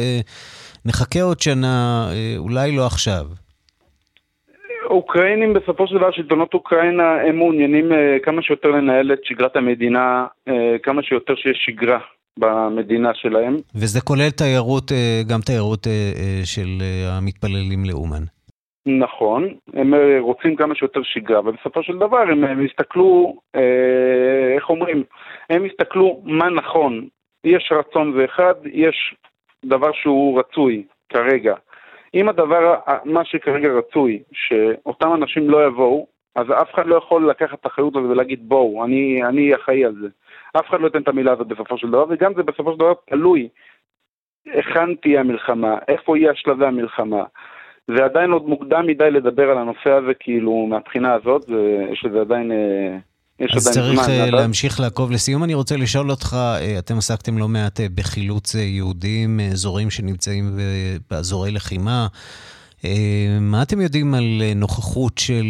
[0.84, 3.26] נחכה עוד שנה, אולי לא עכשיו.
[4.88, 10.26] אוקראינים בסופו של דבר, שלטונות אוקראינה, הם מעוניינים אה, כמה שיותר לנהל את שגרת המדינה,
[10.48, 11.98] אה, כמה שיותר שיש שגרה
[12.38, 13.56] במדינה שלהם.
[13.74, 15.86] וזה כולל תיירות, אה, גם תיירות
[16.44, 16.68] של
[17.08, 18.22] המתפללים לאומן.
[18.86, 23.36] נכון, הם רוצים כמה שיותר שגרה, אבל בסופו של דבר הם, הם הסתכלו,
[24.56, 25.02] איך אומרים,
[25.50, 27.08] הם הסתכלו מה נכון.
[27.44, 29.14] יש רצון זה אחד, יש
[29.64, 31.54] דבר שהוא רצוי כרגע.
[32.14, 37.60] אם הדבר, מה שכרגע רצוי, שאותם אנשים לא יבואו, אז אף אחד לא יכול לקחת
[37.60, 40.08] את האחריות הזאת ולהגיד בואו, אני, אני אחראי על זה.
[40.52, 42.92] אף אחד לא ייתן את המילה הזאת בסופו של דבר, וגם זה בסופו של דבר
[43.06, 43.48] תלוי
[44.46, 47.24] היכן תהיה המלחמה, איפה יהיה השלבי המלחמה.
[47.96, 51.42] זה עדיין עוד מוקדם מדי לדבר על הנושא הזה, כאילו, מהבחינה הזאת,
[51.92, 52.52] יש לזה עדיין
[53.40, 55.10] יש אז צריך זמן, אה, להמשיך לעקוב.
[55.10, 60.44] לסיום אני רוצה לשאול אותך, אה, אתם עסקתם לא מעט אה, בחילוץ יהודים מאזורים שנמצאים
[61.10, 62.06] באזורי לחימה.
[63.40, 65.46] מה אתם יודעים על נוכחות של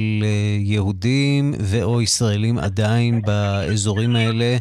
[0.58, 4.56] יהודים ו/או ישראלים עדיין באזורים האלה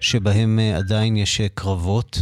[0.00, 2.18] שבהם עדיין יש קרבות?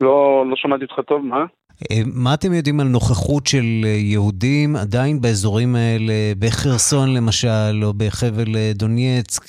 [0.00, 1.44] לא, לא שמעתי אותך טוב, מה?
[1.82, 7.92] אה, מה אתם יודעים על נוכחות של אה, יהודים עדיין באזורים האלה, בחרסון למשל, או
[7.92, 9.42] בחבל אה, דונייצק,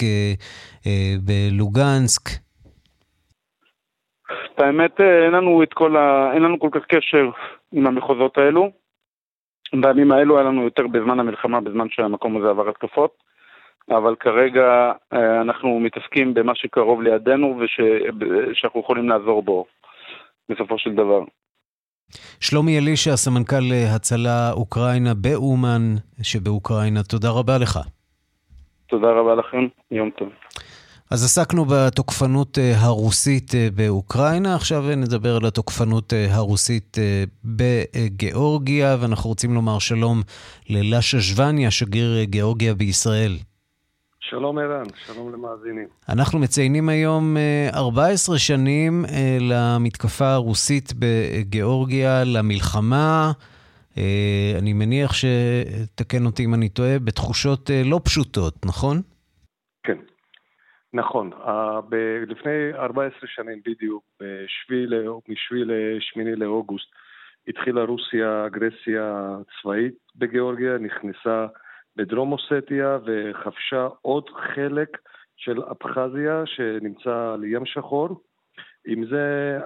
[1.25, 2.29] בלוגנסק?
[4.57, 6.31] האמת, אין לנו את כל ה...
[6.33, 7.29] אין לנו כל כך קשר
[7.71, 8.71] עם המחוזות האלו.
[9.73, 13.11] בימים האלו היה לנו יותר בזמן המלחמה, בזמן שהמקום הזה עבר התקפות.
[13.89, 14.91] אבל כרגע
[15.41, 19.65] אנחנו מתעסקים במה שקרוב לידינו ושאנחנו יכולים לעזור בו,
[20.49, 21.23] בסופו של דבר.
[22.39, 27.79] שלומי אלישע, סמנכ"ל הצלה אוקראינה באומן שבאוקראינה, תודה רבה לך.
[28.87, 30.29] תודה רבה לכם, יום טוב.
[31.11, 36.97] אז עסקנו בתוקפנות אה, הרוסית אה, באוקראינה, עכשיו נדבר על התוקפנות אה, הרוסית
[37.45, 40.21] בגיאורגיה, ואנחנו רוצים לומר שלום
[40.69, 43.37] ללאשה ז'ווניה, שגריר גיאורגיה בישראל.
[44.29, 45.87] שלום ערן, שלום למאזינים.
[46.09, 47.37] אנחנו מציינים היום
[47.75, 53.31] 14 אה, שנים אה, למתקפה הרוסית בגיאורגיה, למלחמה.
[53.97, 58.97] אה, אני מניח שתקן אותי אם אני טועה, בתחושות לא פשוטות, נכון?
[59.83, 59.97] כן,
[60.93, 61.31] נכון.
[62.27, 64.03] לפני 14 שנים בדיוק,
[65.29, 66.87] משביעי לשמיני לאוגוסט,
[67.47, 71.47] התחילה רוסיה אגרסיה צבאית בגיאורגיה, נכנסה
[71.97, 74.97] בדרום אוסטיה וכבשה עוד חלק
[75.35, 78.21] של אבחזיה שנמצא על ים שחור.
[78.87, 79.57] עם זה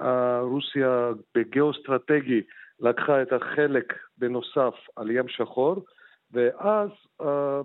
[0.41, 2.41] רוסיה בגיאו-אסטרטגי
[2.79, 5.85] לקחה את החלק בנוסף על ים שחור
[6.31, 6.89] ואז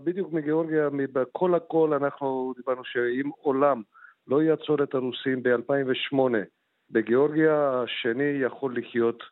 [0.05, 3.83] בדיוק מגיאורגיה, בכל הכל אנחנו דיברנו שאם עולם
[4.27, 6.17] לא יעצור את הרוסים ב-2008
[6.91, 9.23] בגיאורגיה, השני יכול לחיות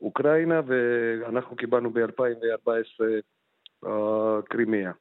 [0.00, 3.04] אוקראינה ואנחנו קיבלנו ב-2014
[4.48, 4.92] קרימיה.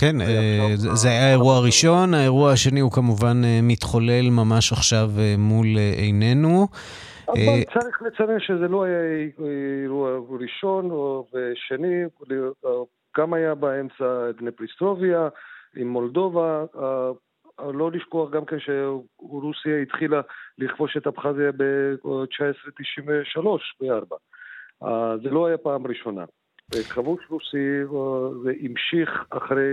[0.00, 5.34] כן, אה, זה היה האירוע הראשון, האירוע השני הוא כמובן אה, מתחולל ממש עכשיו אה,
[5.38, 6.66] מול עינינו.
[7.28, 9.00] אבל צריך לציין שזה לא היה
[9.84, 10.90] אירוע ראשון
[11.34, 12.04] ושני,
[13.18, 15.28] גם היה באמצע דנפריסטרוביה
[15.76, 16.64] עם מולדובה,
[17.58, 20.20] לא לשכוח גם כן שרוסיה התחילה
[20.58, 23.40] לכבוש את אבחזיה ב-1993
[23.80, 24.16] ב-4.
[25.22, 26.24] זה לא היה פעם ראשונה.
[26.70, 27.84] כבוש רוסי
[28.44, 29.72] זה המשיך אחרי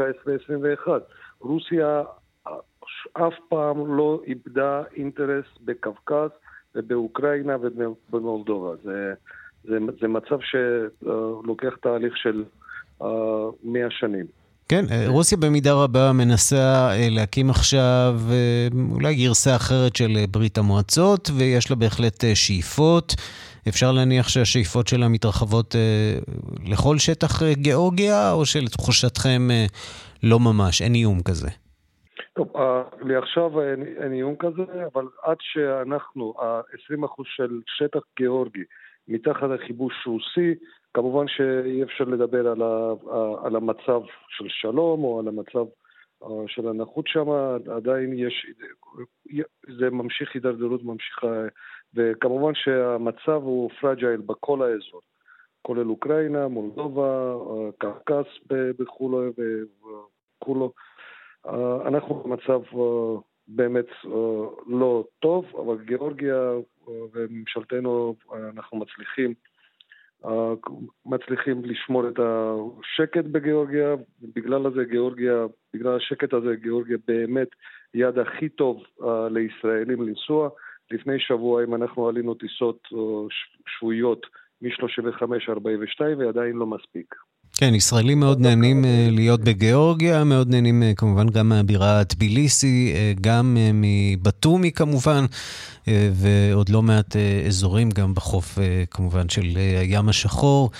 [0.00, 0.92] 1921.
[1.40, 2.02] רוסיה
[3.12, 6.30] אף פעם לא איבדה אינטרס בקווקז
[6.74, 8.76] ובאוקראינה ובמולדובה.
[8.84, 9.14] זה,
[9.64, 12.44] זה, זה מצב שלוקח תהליך של
[13.64, 14.26] מאה שנים.
[14.68, 21.30] כן, רוסיה במידה רבה מנסה אה, להקים עכשיו אה, אולי גרסה אחרת של ברית המועצות,
[21.36, 23.14] ויש לה בהחלט אה, שאיפות.
[23.68, 26.18] אפשר להניח שהשאיפות שלה מתרחבות אה,
[26.72, 29.66] לכל שטח אה, גיאורגיה, או שלתחושתכם אה,
[30.22, 31.48] לא ממש, אין איום כזה?
[32.32, 34.62] טוב, אה, לעכשיו אין, אין איום כזה,
[34.94, 38.64] אבל עד שאנחנו, ה-20% של שטח גיאורגי
[39.08, 40.54] מתחת לכיבוש רוסי,
[40.94, 42.92] כמובן שאי אפשר לדבר על, ה,
[43.46, 45.64] על המצב של שלום או על המצב
[46.46, 47.28] של הנחות שם,
[47.76, 48.46] עדיין יש,
[49.78, 51.26] זה ממשיך הידרדרות ממשיכה,
[51.96, 55.00] וכמובן שהמצב הוא פרג'ייל בכל האזור,
[55.62, 57.34] כולל אוקראינה, מולדובה,
[57.78, 58.26] קרקס
[58.78, 59.22] בחולו
[60.38, 60.72] וכולו.
[61.86, 62.60] אנחנו במצב
[63.48, 63.86] באמת
[64.66, 66.52] לא טוב, אבל גיאורגיה
[67.12, 68.14] וממשלתנו,
[68.54, 69.34] אנחנו מצליחים
[71.06, 73.94] מצליחים לשמור את השקט בגיאורגיה,
[74.34, 77.48] בגלל הזה גיאורגיה, בגלל השקט הזה גיאורגיה באמת
[77.94, 78.82] יד הכי טוב
[79.30, 80.48] לישראלים לנסוע.
[80.90, 82.88] לפני שבוע אם אנחנו עלינו טיסות
[83.78, 84.26] שבועיות
[84.62, 87.14] מ-35-42 ועדיין לא מספיק.
[87.58, 93.12] כן, ישראלים מאוד נהנים אה, להיות בגיאורגיה, מאוד נהנים אה, כמובן גם מהבירה טביליסי, אה,
[93.20, 95.24] גם מבטומי כמובן,
[96.12, 98.58] ועוד לא מעט אזורים גם בחוף
[98.90, 99.42] כמובן של
[99.80, 100.70] הים השחור.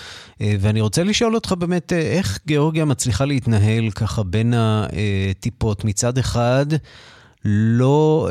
[0.40, 5.84] ואני רוצה לשאול אותך באמת, איך גיאורגיה מצליחה להתנהל ככה בין הטיפות?
[5.84, 6.66] מצד אחד,
[7.48, 8.28] לא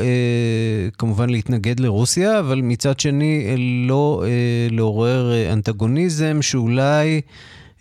[0.97, 3.56] כמובן להתנגד לרוסיה, אבל מצד שני
[3.88, 4.23] לא
[4.71, 7.21] לעורר אנטגוניזם שאולי...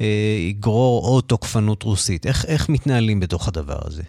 [0.01, 2.27] אה, יגרור עוד תוקפנות רוסית.
[2.27, 4.03] איך, איך מתנהלים בתוך הדבר הזה?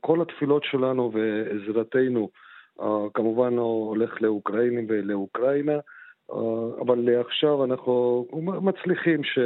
[0.00, 2.28] כל התפילות שלנו ועזרתנו
[3.14, 5.78] כמובן הולך לאוקראינים ולאוקראינה.
[6.80, 9.38] אבל לעכשיו אנחנו מצליחים ש...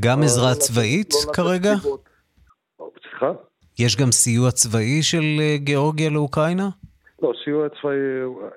[0.00, 1.74] גם עזרה צבאית לא כרגע?
[3.02, 3.32] סליחה?
[3.78, 6.68] יש גם סיוע צבאי של אה, גיאורגיה לאוקראינה?
[7.22, 7.96] לא, סיוע צבאי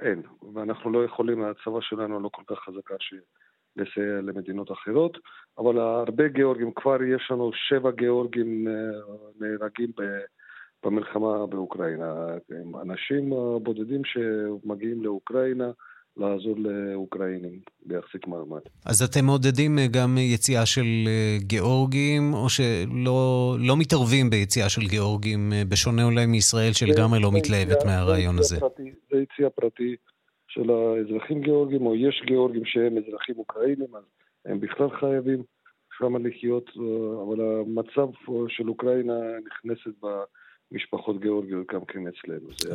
[0.02, 0.22] אין,
[0.54, 2.96] ואנחנו לא יכולים, הצבא שלנו לא כל כך חזקה.
[3.76, 5.18] לסייע למדינות אחרות,
[5.58, 8.74] אבל הרבה גיאורגים, כבר יש לנו שבע גיאורגים אה,
[9.40, 9.92] נהרגים
[10.84, 12.14] במלחמה באוקראינה.
[12.82, 13.30] אנשים
[13.64, 15.72] בודדים שמגיעים לאוקראינה
[16.22, 18.62] לעזור לאוקראינים להחזיק מעמד.
[18.86, 24.82] אז אתם מעודדים אה, גם יציאה של אה, גיאורגים, או שלא לא מתערבים ביציאה של
[24.82, 28.58] גיאורגים, בשונה אולי מישראל שלגמרי לא מתלהבת מהרעיון הזה?
[29.12, 29.96] זה יציאה פרטי.
[30.54, 34.04] של האזרחים גיאורגים, או יש גיאורגים שהם אזרחים אוקראינים, אז
[34.46, 35.44] הם בכלל חייבים
[35.98, 36.70] שם לחיות,
[37.24, 38.08] אבל המצב
[38.48, 39.14] של אוקראינה
[39.46, 39.92] נכנסת
[40.72, 42.48] במשפחות גיאורגיות גם כן אצלנו.
[42.58, 42.74] זה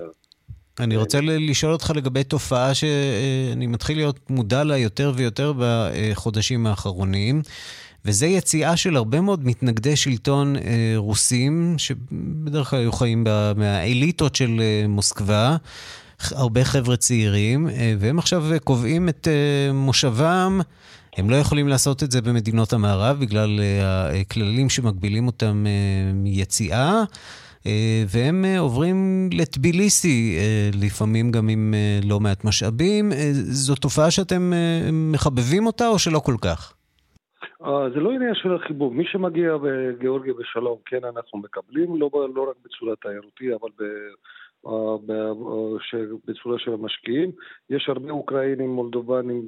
[0.81, 7.43] אני רוצה לשאול אותך לגבי תופעה שאני מתחיל להיות מודע לה יותר ויותר בחודשים האחרונים,
[8.05, 10.63] וזה יציאה של הרבה מאוד מתנגדי שלטון אה,
[10.97, 13.25] רוסים, שבדרך כלל היו חיים
[13.57, 15.57] מהאליטות של אה, מוסקבה,
[16.31, 19.29] הרבה חבר'ה צעירים, אה, והם עכשיו קובעים את
[19.75, 20.61] מושבם.
[21.17, 23.61] הם לא יכולים לעשות את זה במדינות המערב בגלל
[24.21, 25.65] הכללים שמגבילים אותם
[26.15, 27.03] מיציאה.
[28.09, 30.39] והם עוברים לטביליסי,
[30.83, 31.75] לפעמים גם עם
[32.05, 33.11] לא מעט משאבים.
[33.33, 34.53] זו תופעה שאתם
[35.13, 36.73] מחבבים אותה או שלא כל כך?
[37.95, 38.95] זה לא עניין של החיבוב.
[38.95, 43.71] מי שמגיע בגיאורגיה בשלום, כן, אנחנו מקבלים, לא, לא רק בצורה תיירותי, אבל
[46.27, 47.31] בצורה של המשקיעים.
[47.71, 49.47] יש הרבה אוקראינים, מולדובנים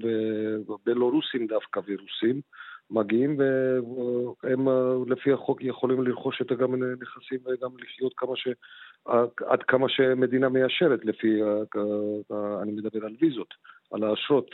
[0.69, 2.41] ובלורוסים דווקא ורוסים
[2.91, 4.69] מגיעים והם
[5.07, 8.49] לפי החוק יכולים לרכוש את גם נכסים וגם לחיות כמה ש...
[9.47, 11.41] עד כמה שמדינה מיישרת לפי,
[12.63, 13.55] אני מדבר על ויזות,
[13.93, 14.51] על האשרות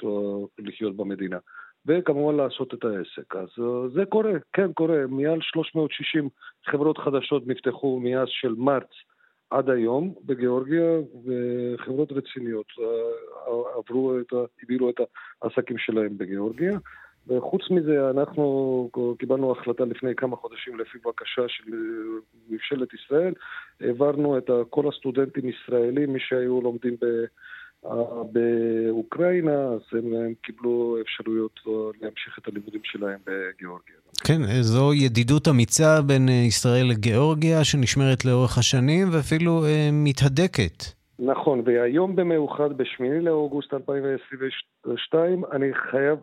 [0.58, 1.38] לחיות במדינה.
[1.86, 3.36] וכמובן לעשות את העסק.
[3.36, 3.48] אז
[3.94, 5.06] זה קורה, כן קורה.
[5.08, 6.28] מעל 360
[6.66, 8.90] חברות חדשות נפתחו מאז של מרץ
[9.50, 10.84] עד היום בגיאורגיה,
[11.24, 15.00] וחברות רציניות אה, עברו את, העבירו את
[15.42, 16.78] העסקים שלהם בגיאורגיה.
[17.28, 21.64] וחוץ מזה, אנחנו קיבלנו החלטה לפני כמה חודשים לפי בקשה של
[22.48, 23.34] ממשלת ישראל,
[23.80, 27.06] העברנו את כל הסטודנטים ישראלים, מי שהיו לומדים ב...
[28.32, 31.60] באוקראינה, אז הם, הם קיבלו אפשרויות
[32.02, 33.94] להמשיך את הלימודים שלהם בגיאורגיה.
[34.26, 40.84] כן, זו ידידות אמיצה בין ישראל לגיאורגיה שנשמרת לאורך השנים ואפילו אה, מתהדקת.
[41.18, 46.18] נכון, והיום במיוחד, ב-8 לאוגוסט 2022, אני חייב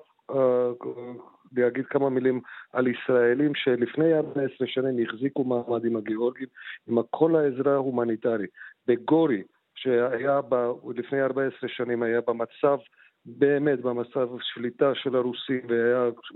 [1.57, 2.41] להגיד כמה מילים
[2.73, 6.47] על ישראלים שלפני 14 שנים החזיקו מעמד עם הגיאורגים,
[6.87, 8.49] עם כל העזרה ההומניטרית.
[8.87, 9.43] בגורי,
[9.75, 10.55] שהיה ב,
[10.95, 12.77] לפני 14 שנים, היה במצב,
[13.25, 15.61] באמת במצב שליטה של הרוסים,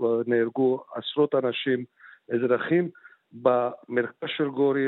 [0.00, 1.84] ונהרגו עשרות אנשים,
[2.34, 2.88] אזרחים.
[3.32, 4.86] במרכז של גורי,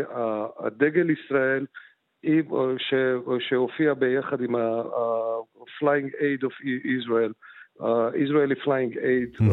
[0.58, 1.66] הדגל ישראל,
[3.38, 7.32] שהופיע ביחד עם ה-Flying Aid of Israel,
[7.80, 9.44] Israeli Flying Aid.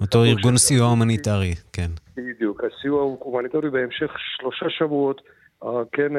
[0.00, 1.90] אותו ארגון סיוע הומניטרי, כן.
[2.16, 5.22] בדיוק, הסיוע ההומניטרי בהמשך שלושה שבועות.
[5.92, 6.12] כן,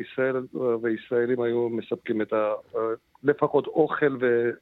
[0.00, 0.36] ישראל
[0.82, 2.52] וישראלים היו מספקים את ה...
[3.24, 4.16] לפחות אוכל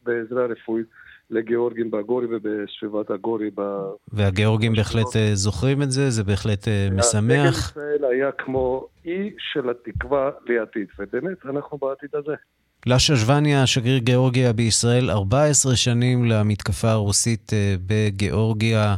[0.05, 0.87] ועזרה רפואית
[1.31, 3.51] לגיאורגים באגורי ובסביבת הגורי.
[4.13, 7.55] והגיאורגים בהחלט זוכרים את זה, זה בהחלט משמח.
[7.55, 12.35] ישראל היה כמו אי של התקווה לעתיד, ובאמת, אנחנו בעתיד הזה.
[12.87, 17.53] לשה שווניה, שגריר גיאורגיה בישראל, 14 שנים למתקפה הרוסית
[17.87, 18.95] בגיאורגיה.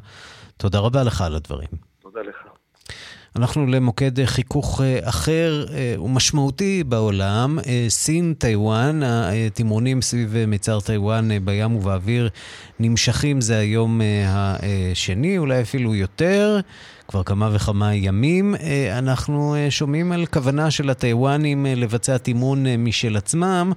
[0.57, 1.69] תודה רבה לך על הדברים.
[2.03, 2.52] תודה לך.
[3.37, 5.67] אנחנו למוקד חיכוך אחר
[5.99, 9.01] ומשמעותי בעולם, סין, טיוואן,
[9.47, 12.29] התמרונים סביב מצר טיוואן בים ובאוויר
[12.81, 16.61] נמשכים זה היום השני, אולי אפילו יותר.
[17.09, 18.55] כבר כמה וכמה ימים.
[18.99, 23.73] אנחנו שומעים על כוונה של הטיוואנים לבצע תימון משל עצמם,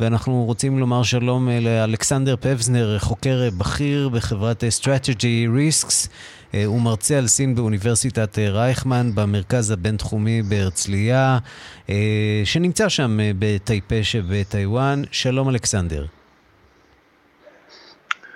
[0.00, 6.08] ואנחנו רוצים לומר שלום לאלכסנדר פבזנר, חוקר בכיר בחברת Strategy Risks.
[6.66, 11.38] הוא מרצה על סין באוניברסיטת רייכמן במרכז הבינתחומי בהרצליה,
[12.44, 15.02] שנמצא שם בטייפה שבטיוואן.
[15.10, 16.06] שלום אלכסנדר.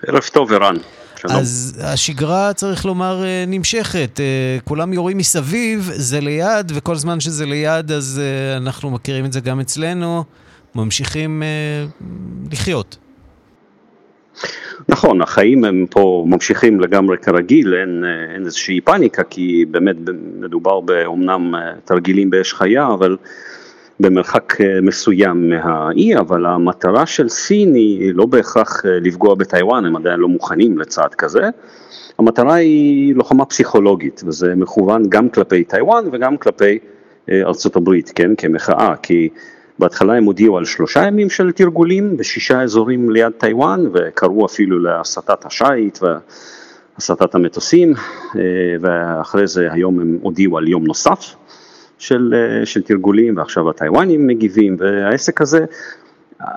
[0.06, 0.76] ערב טוב, ערן.
[1.16, 1.36] שלום.
[1.36, 4.20] אז השגרה, צריך לומר, נמשכת.
[4.64, 8.20] כולם יורים מסביב, זה ליד, וכל זמן שזה ליד, אז
[8.56, 10.24] אנחנו מכירים את זה גם אצלנו,
[10.74, 11.42] ממשיכים
[12.50, 12.96] לחיות.
[14.88, 19.96] נכון, החיים הם פה ממשיכים לגמרי כרגיל, אין, אין איזושהי פאניקה, כי באמת
[20.40, 23.16] מדובר באומנם תרגילים באש חיה, אבל
[24.00, 30.28] במרחק מסוים מהאי, אבל המטרה של סין היא לא בהכרח לפגוע בטיוואן, הם עדיין לא
[30.28, 31.48] מוכנים לצעד כזה.
[32.18, 36.78] המטרה היא לוחמה פסיכולוגית, וזה מכוון גם כלפי טיוואן וגם כלפי
[37.30, 39.28] ארצות הברית, כן, כמחאה, כי
[39.82, 45.46] בהתחלה הם הודיעו על שלושה ימים של תרגולים בשישה אזורים ליד טיוואן, וקראו אפילו להסטת
[45.46, 47.94] השיט והסטת המטוסים,
[48.80, 51.34] ואחרי זה היום הם הודיעו על יום נוסף.
[51.98, 55.64] של, של תרגולים, ועכשיו הטיוואנים מגיבים, והעסק הזה,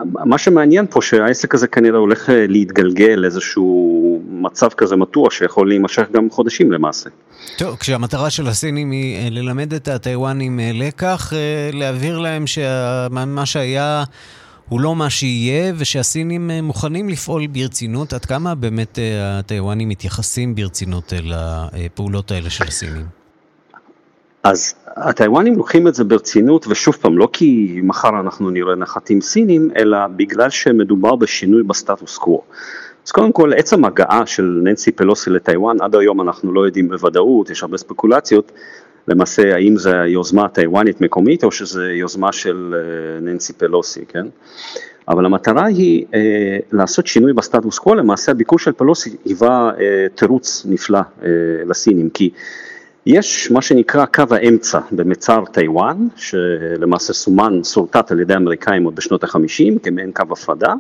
[0.04, 4.05] מה שמעניין פה שהעסק הזה כנראה הולך להתגלגל לאיזשהו
[4.46, 7.10] מצב כזה מתוח שיכול להימשך גם חודשים למעשה.
[7.58, 11.34] טוב, כשהמטרה של הסינים היא ללמד את הטיוואנים לקח,
[11.74, 14.04] להבהיר להם שמה שהיה
[14.70, 21.14] הוא לא מה שיהיה, ושהסינים מוכנים לפעול ברצינות, עד כמה באמת הטיוואנים מתייחסים ברצינות
[21.74, 23.06] לפעולות האלה של הסינים?
[24.44, 29.70] אז הטיוואנים לוקחים את זה ברצינות, ושוב פעם, לא כי מחר אנחנו נראה נחתים סינים,
[29.78, 32.42] אלא בגלל שמדובר בשינוי בסטטוס קוו.
[33.06, 37.50] אז קודם כל, עצם הגעה של ננסי פלוסי לטיוואן, עד היום אנחנו לא יודעים בוודאות,
[37.50, 38.52] יש הרבה ספקולציות,
[39.08, 42.76] למעשה האם זה יוזמה טיוואנית מקומית או שזה יוזמה של
[43.22, 44.26] ננסי פלוסי, כן?
[45.08, 50.66] אבל המטרה היא אה, לעשות שינוי בסטטוס קוו, למעשה הביקור של פלוסי היווה אה, תירוץ
[50.70, 51.30] נפלא אה,
[51.66, 52.30] לסינים, כי
[53.06, 59.24] יש מה שנקרא קו האמצע במצר טיוואן, שלמעשה סומן, שורטט על ידי האמריקאים עוד בשנות
[59.24, 60.74] ה-50 כמעין קו הפרדה,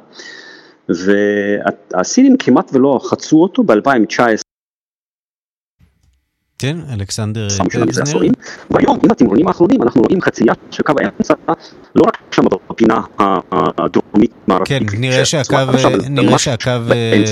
[0.89, 4.41] והסינים כמעט ולא חצו אותו ב-2019.
[6.59, 8.19] כן, אלכסנדר פבזנר.
[8.69, 11.33] והיום, עם התמרונים האחרונים, אנחנו רואים חצייה של קו האמצע,
[11.95, 13.01] לא רק שם בפינה
[13.77, 14.67] הדרומית מערבית.
[14.67, 15.57] כן, נראה שהקו,
[16.09, 16.71] נראה שהקו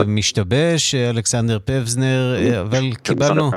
[0.08, 3.52] משתבש, אלכסנדר פבזנר, אבל קיבלנו...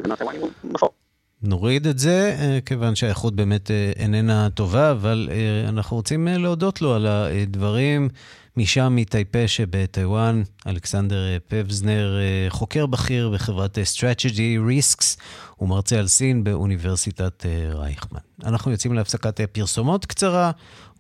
[1.43, 5.29] נוריד את זה, כיוון שהאיכות באמת איננה טובה, אבל
[5.69, 8.09] אנחנו רוצים להודות לו על הדברים.
[8.57, 15.21] משם, מטייפה שבטיוואן, אלכסנדר פבזנר, חוקר בכיר בחברת Strategy Risks,
[15.57, 18.21] הוא מרצה על סין באוניברסיטת רייכמן.
[18.45, 20.51] אנחנו יוצאים להפסקת פרסומות קצרה,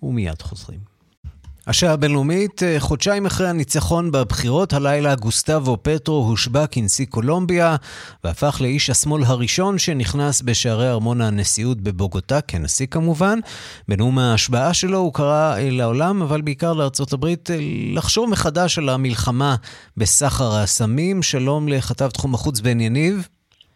[0.02, 0.95] ומיד חוזרים.
[1.68, 7.76] השעה הבינלאומית, חודשיים אחרי הניצחון בבחירות, הלילה גוסטבו פטרו הושבע כנשיא קולומביה
[8.24, 13.38] והפך לאיש השמאל הראשון שנכנס בשערי ארמון הנשיאות בבוגוטה, כנשיא כמובן.
[13.88, 17.50] בנאום ההשבעה שלו הוא קרא לעולם, אבל בעיקר לארצות הברית,
[17.94, 19.56] לחשוב מחדש על המלחמה
[19.96, 21.22] בסחר הסמים.
[21.22, 23.28] שלום לכתב תחום החוץ בן יניב.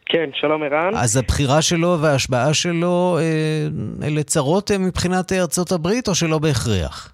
[0.07, 0.95] כן, שלום ערן.
[0.97, 3.19] אז הבחירה שלו וההשבעה שלו,
[4.03, 7.13] אלה צרות מבחינת ארצות הברית או שלא בהכרח?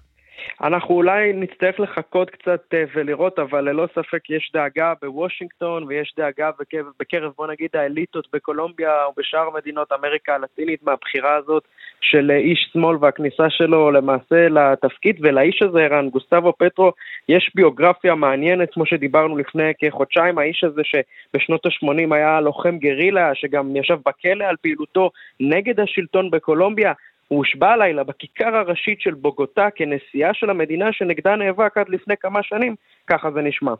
[0.61, 6.85] אנחנו אולי נצטרך לחכות קצת ולראות, אבל ללא ספק יש דאגה בוושינגטון ויש דאגה בקרב,
[6.99, 11.63] בקרב בוא נגיד האליטות בקולומביה ובשאר מדינות אמריקה הלטינית מהבחירה הזאת
[12.01, 16.91] של איש שמאל והכניסה שלו למעשה לתפקיד ולאיש הזה, ערן גוסטבו פטרו,
[17.29, 23.75] יש ביוגרפיה מעניינת כמו שדיברנו לפני כחודשיים, האיש הזה שבשנות ה-80 היה לוחם גרילה שגם
[23.75, 26.93] ישב בכלא על פעילותו נגד השלטון בקולומביה
[27.27, 32.43] הוא הושבע הלילה בכיכר הראשית של בוגוטה כנשיאה של המדינה שנגדה נאבק עד לפני כמה
[32.43, 32.75] שנים,
[33.07, 33.73] ככה זה נשמע.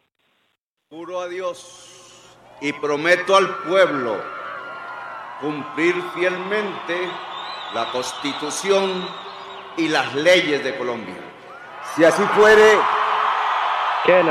[0.92, 1.58] Juro a Dios
[2.62, 4.14] y prometo al pueblo
[5.42, 6.96] cumplir fielmente
[7.76, 8.86] la constitución
[9.78, 11.22] y las leyes de Colombia.
[11.92, 12.72] Si así fuere,
[14.06, 14.26] כן,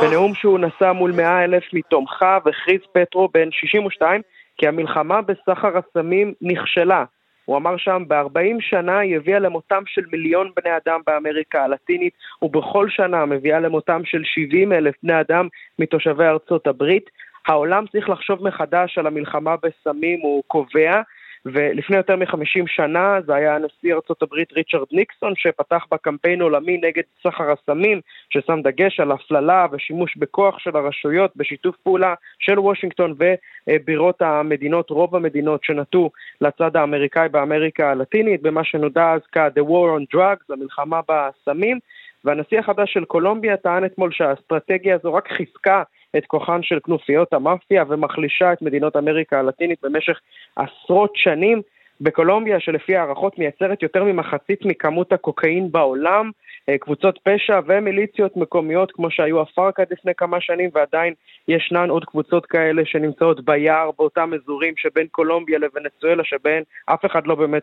[0.00, 4.22] בנאום שהוא נשא מול 100 אלף מתומכיו, הכריז פטרו בן 62
[4.56, 7.04] כי המלחמה בסחר הסמים נכשלה.
[7.50, 12.88] הוא אמר שם, ב-40 שנה היא הביאה למותם של מיליון בני אדם באמריקה הלטינית, ובכל
[12.88, 15.48] שנה מביאה למותם של 70 אלף בני אדם
[15.78, 17.10] מתושבי ארצות הברית.
[17.46, 21.00] העולם צריך לחשוב מחדש על המלחמה בסמים, הוא קובע,
[21.46, 27.50] ולפני יותר מ-50 שנה זה היה נשיא הברית ריצ'רד ניקסון שפתח בקמפיין עולמי נגד סחר
[27.50, 33.14] הסמים, ששם דגש על הפללה ושימוש בכוח של הרשויות בשיתוף פעולה של וושינגטון
[33.68, 36.10] ובירות המדינות, רוב המדינות שנטו
[36.40, 41.78] לצד האמריקאי באמריקה הלטינית, במה שנודע אז כ-The War on Drugs, המלחמה בסמים.
[42.24, 45.82] והנשיא החדש של קולומביה טען אתמול שהאסטרטגיה הזו רק חיזקה
[46.16, 50.20] את כוחן של כנופיות המאפיה ומחלישה את מדינות אמריקה הלטינית במשך
[50.56, 51.62] עשרות שנים.
[52.00, 56.30] בקולומביה, שלפי הערכות מייצרת יותר ממחצית מכמות הקוקאין בעולם,
[56.68, 61.14] אה, קבוצות פשע ומיליציות מקומיות כמו שהיו הפארק לפני כמה שנים ועדיין
[61.48, 67.34] ישנן עוד קבוצות כאלה שנמצאות ביער באותם אזורים שבין קולומביה לוונצואלה שבהן אף אחד לא
[67.34, 67.62] באמת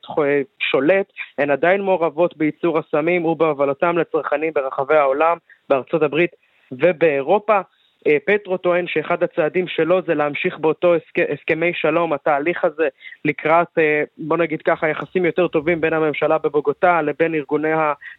[0.72, 1.06] שולט,
[1.38, 5.38] הן עדיין מעורבות בייצור הסמים ובהובלתם לצרכנים ברחבי העולם,
[5.70, 6.32] בארצות הברית
[6.72, 7.62] ובאירופה.
[8.08, 11.20] אה, פטרו טוען שאחד הצעדים שלו זה להמשיך באותו הסכ...
[11.34, 12.88] הסכמי שלום, התהליך הזה
[13.26, 17.72] לקראת, אה, בוא נגיד ככה, יחסים יותר טובים בין הממשלה בבוגוטה לבין ארגוני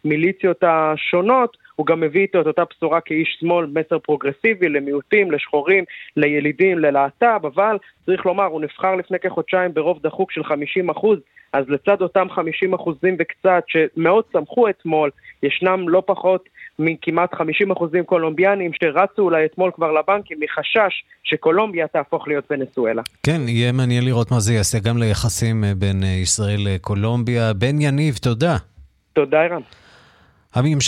[0.04, 5.84] המיליציות השונות, הוא גם מביא איתו את אותה בשורה כאיש שמאל, מסר פרוגרסיבי למיעוטים, לשחורים,
[6.16, 7.76] לילידים, ללהט"ב, אבל
[8.06, 11.18] צריך לומר, הוא נבחר לפני כחודשיים ברוב דחוק של 50 אחוז,
[11.52, 15.10] אז לצד אותם 50 אחוזים וקצת שמאוד צמחו אתמול,
[15.42, 16.48] ישנם לא פחות
[16.78, 23.02] מכמעט 50 אחוזים קולומביאנים שרצו אולי אתמול כבר לבנקים מחשש שקולומביה תהפוך להיות ונסואלה.
[23.22, 27.52] כן, יהיה מעניין לראות מה זה יעשה גם ליחסים אה, בין אה, ישראל לקולומביה.
[27.52, 28.56] בן יניב, תודה.
[29.12, 29.62] תודה, ערן.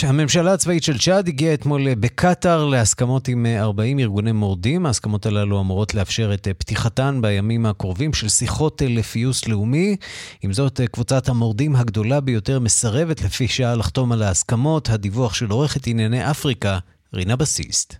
[0.07, 4.85] הממשלה הצבאית של צ'אד הגיעה אתמול בקטאר להסכמות עם 40 ארגוני מורדים.
[4.85, 9.95] ההסכמות הללו אמורות לאפשר את פתיחתן בימים הקרובים של שיחות לפיוס לאומי.
[10.41, 14.89] עם זאת, קבוצת המורדים הגדולה ביותר מסרבת לפי שעה לחתום על ההסכמות.
[14.89, 16.77] הדיווח של עורכת ענייני אפריקה,
[17.13, 17.95] רינה בסיסט.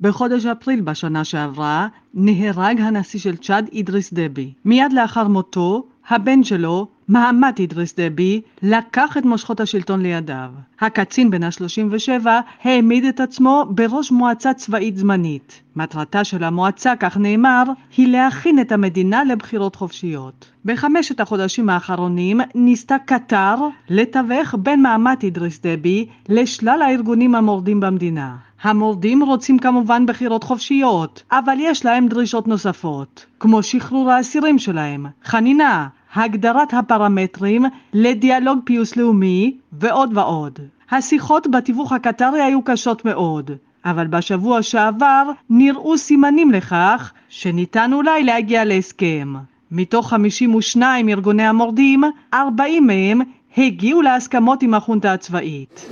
[0.00, 4.52] בחודש אפריל בשנה שעברה נהרג הנשיא של צ'אד אידריס דבי.
[4.64, 10.50] מיד לאחר מותו הבן שלו, מהמת אידריס דבי, לקח את מושכות השלטון לידיו.
[10.80, 12.26] הקצין בן ה-37
[12.62, 15.62] העמיד את עצמו בראש מועצה צבאית זמנית.
[15.76, 17.62] מטרתה של המועצה, כך נאמר,
[17.96, 20.50] היא להכין את המדינה לבחירות חופשיות.
[20.64, 23.54] בחמשת החודשים האחרונים ניסתה קטר
[23.88, 28.36] לתווך בין מעמת אידריס דבי לשלל הארגונים המורדים במדינה.
[28.62, 35.88] המורדים רוצים כמובן בחירות חופשיות, אבל יש להם דרישות נוספות, כמו שחרור האסירים שלהם, חנינה,
[36.14, 40.58] הגדרת הפרמטרים לדיאלוג פיוס לאומי ועוד ועוד.
[40.90, 43.50] השיחות בתיווך הקטרי היו קשות מאוד,
[43.84, 49.34] אבל בשבוע שעבר נראו סימנים לכך שניתן אולי להגיע להסכם.
[49.70, 52.04] מתוך 52 ארגוני המורדים,
[52.34, 53.20] 40 מהם
[53.56, 55.88] הגיעו להסכמות עם החונטה הצבאית.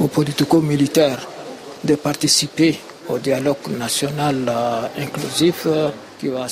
[0.00, 1.26] Aux politico-militaires
[1.88, 4.36] de participer au dialogue national
[5.04, 5.66] inclusif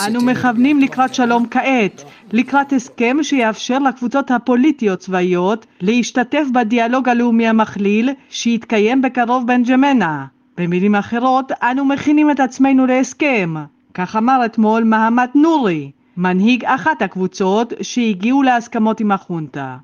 [0.06, 9.02] אנו מכוונים לקראת שלום כעת, לקראת הסכם שיאפשר לקבוצות הפוליטיות-צבאיות להשתתף בדיאלוג הלאומי המכליל שיתקיים
[9.02, 10.26] בקרוב בנג'מנה.
[10.58, 13.54] במילים אחרות, אנו מכינים את עצמנו להסכם.
[13.94, 19.76] כך אמר אתמול מהמת נורי, מנהיג אחת הקבוצות שהגיעו להסכמות עם החונטה.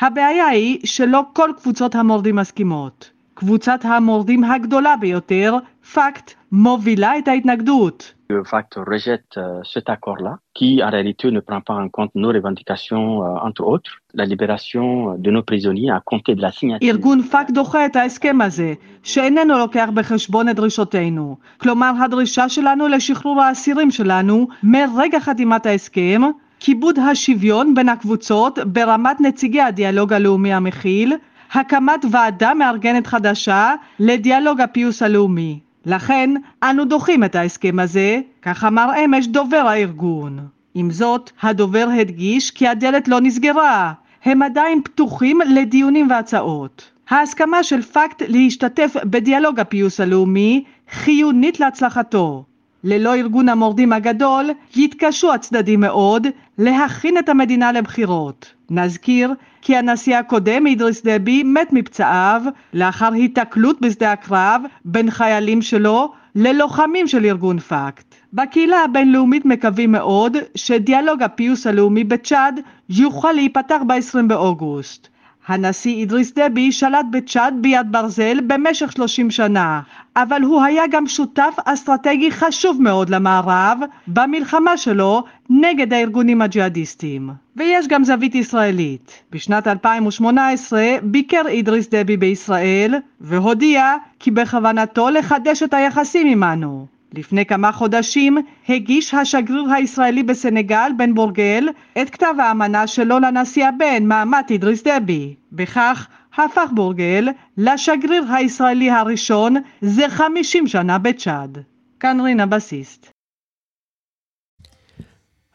[0.00, 3.15] הבעיה היא שלא כל קבוצות המורדים מסכימות.
[3.36, 5.56] קבוצת המורדים הגדולה ביותר,
[5.94, 8.12] פקט, מובילה את ההתנגדות.
[8.32, 12.32] Le FACT rejette euh, cet accord-là, qui en réalité ne prend pas en compte nos
[12.38, 14.86] revendications, euh, entre autres, la libération
[15.24, 16.88] de nos prisonniers à compter de la signature.
[16.88, 21.36] ארגון פאקט דוחה את ההסכם הזה, שאיננו לוקח בחשבון את דרישותינו.
[21.58, 26.22] כלומר, הדרישה שלנו לשחרור האסירים שלנו מרגע חתימת ההסכם,
[26.60, 31.12] כיבוד השוויון בין הקבוצות ברמת נציגי הדיאלוג הלאומי המכיל,
[31.56, 35.58] הקמת ועדה מארגנת חדשה לדיאלוג הפיוס הלאומי.
[35.86, 36.30] לכן
[36.62, 40.38] אנו דוחים את ההסכם הזה, כך אמר אמש דובר הארגון.
[40.74, 43.92] עם זאת, הדובר הדגיש כי הדלת לא נסגרה,
[44.24, 46.90] הם עדיין פתוחים לדיונים והצעות.
[47.10, 52.44] ההסכמה של פקט להשתתף בדיאלוג הפיוס הלאומי חיונית להצלחתו.
[52.84, 56.26] ללא ארגון המורדים הגדול, יתקשו הצדדים מאוד
[56.58, 58.52] להכין את המדינה לבחירות.
[58.70, 59.32] נזכיר
[59.62, 62.42] כי הנשיא הקודם, אידריס דבי, מת מפצעיו
[62.74, 68.14] לאחר היתקלות בשדה הקרב בין חיילים שלו ללוחמים של ארגון פאקט.
[68.32, 75.08] בקהילה הבינלאומית מקווים מאוד שדיאלוג הפיוס הלאומי בצ'אד יוכל להיפתח ב-20 באוגוסט.
[75.48, 79.80] הנשיא אידריס דבי שלט בצ'אד ביד ברזל במשך 30 שנה,
[80.16, 87.30] אבל הוא היה גם שותף אסטרטגי חשוב מאוד למערב במלחמה שלו נגד הארגונים הג'יהאדיסטיים.
[87.56, 89.22] ויש גם זווית ישראלית.
[89.32, 96.95] בשנת 2018 ביקר אידריס דבי בישראל והודיע כי בכוונתו לחדש את היחסים עמנו.
[97.16, 98.38] לפני כמה חודשים
[98.68, 101.68] הגיש השגריר הישראלי בסנגל, בן בורגל,
[102.02, 105.34] את כתב האמנה שלו לנשיא הבן, מעמד אידריס דבי.
[105.52, 111.58] בכך הפך בורגל לשגריר הישראלי הראשון זה 50 שנה בצ'אד.
[112.00, 113.15] כאן רינה בסיסט.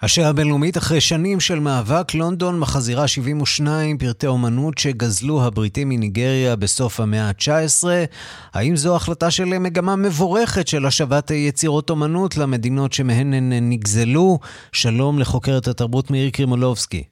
[0.04, 7.00] השעה הבינלאומית אחרי שנים של מאבק, לונדון מחזירה 72 פרטי אומנות שגזלו הבריטים מניגריה בסוף
[7.00, 7.84] המאה ה-19.
[8.54, 14.40] האם זו החלטה של מגמה מבורכת של השבת יצירות אומנות למדינות שמהן הן נגזלו?
[14.72, 17.04] שלום לחוקרת התרבות מאיר קרימולובסקי.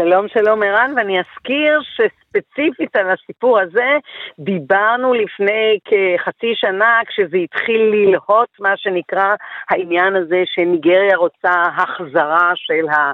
[0.00, 3.98] שלום, שלום ערן, ואני אזכיר שספציפית על הסיפור הזה
[4.38, 9.34] דיברנו לפני כחצי שנה כשזה התחיל ללהוט, מה שנקרא,
[9.70, 13.12] העניין הזה שניגריה רוצה החזרה של ה...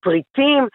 [0.00, 0.66] פריטים,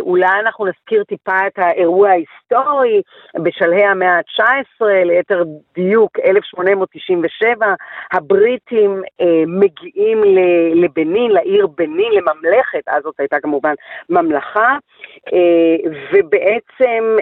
[0.00, 3.02] אולי אנחנו נזכיר טיפה את האירוע ההיסטורי
[3.42, 5.42] בשלהי המאה ה-19, ליתר
[5.74, 7.74] דיוק 1897,
[8.12, 9.02] הבריטים
[9.46, 10.22] מגיעים
[10.74, 13.74] לבנין, לעיר בנין, לממלכת, אז זאת הייתה כמובן
[14.10, 14.76] ממלכה,
[16.12, 17.16] ובעצם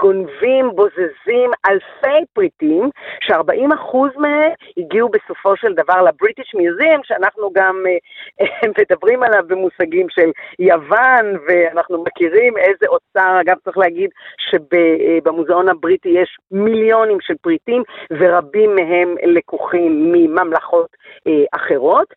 [0.00, 7.84] גונבים, בוזזים אלפי פריטים, ש-40% מהם הגיעו בסופו של דבר לבריטיש מיוזיאם, שאנחנו גם
[8.78, 10.30] מדברים עליו במושגים של
[10.68, 18.74] יוון, ואנחנו מכירים איזה אוצר, אגב צריך להגיד שבמוזיאון הבריטי יש מיליונים של פריטים, ורבים
[18.74, 20.96] מהם לקוחים מממלכות
[21.26, 22.14] אה, אחרות.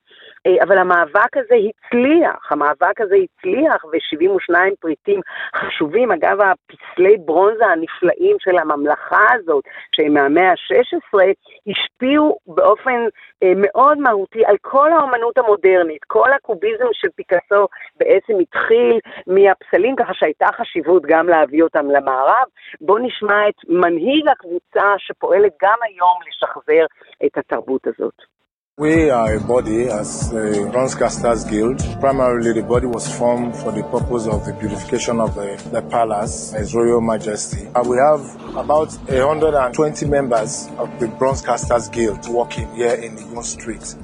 [0.47, 5.19] אה, אבל המאבק הזה הצליח, המאבק הזה הצליח, ו-72 פריטים
[5.55, 6.11] חשובים.
[6.11, 9.63] אגב, הפסלי ברונזה הנפלאים של הממלכה הזאת,
[9.95, 11.19] שהם מהמאה ה-16,
[11.67, 13.05] השפיעו באופן
[13.43, 16.03] אה, מאוד מהותי על כל האומנות המודרנית.
[16.03, 17.67] כל הקוביזם של פיקאסו
[17.97, 22.45] בעצם התחיל מהפסלים, ככה שהייתה חשיבות גם להביא אותם למערב.
[22.81, 26.85] בואו נשמע את מנהיג הקבוצה שפועלת גם היום לשחזר
[27.25, 28.40] את התרבות הזאת.
[28.80, 31.78] We are a body as the Bronzecasters Guild.
[31.98, 36.52] Primarily, the body was formed for the purpose of the beautification of the, the palace,
[36.52, 37.68] His Royal Majesty.
[37.74, 38.20] Uh, we have
[38.54, 43.96] about 120 members of the Bronzecasters Guild working here in the Union Street.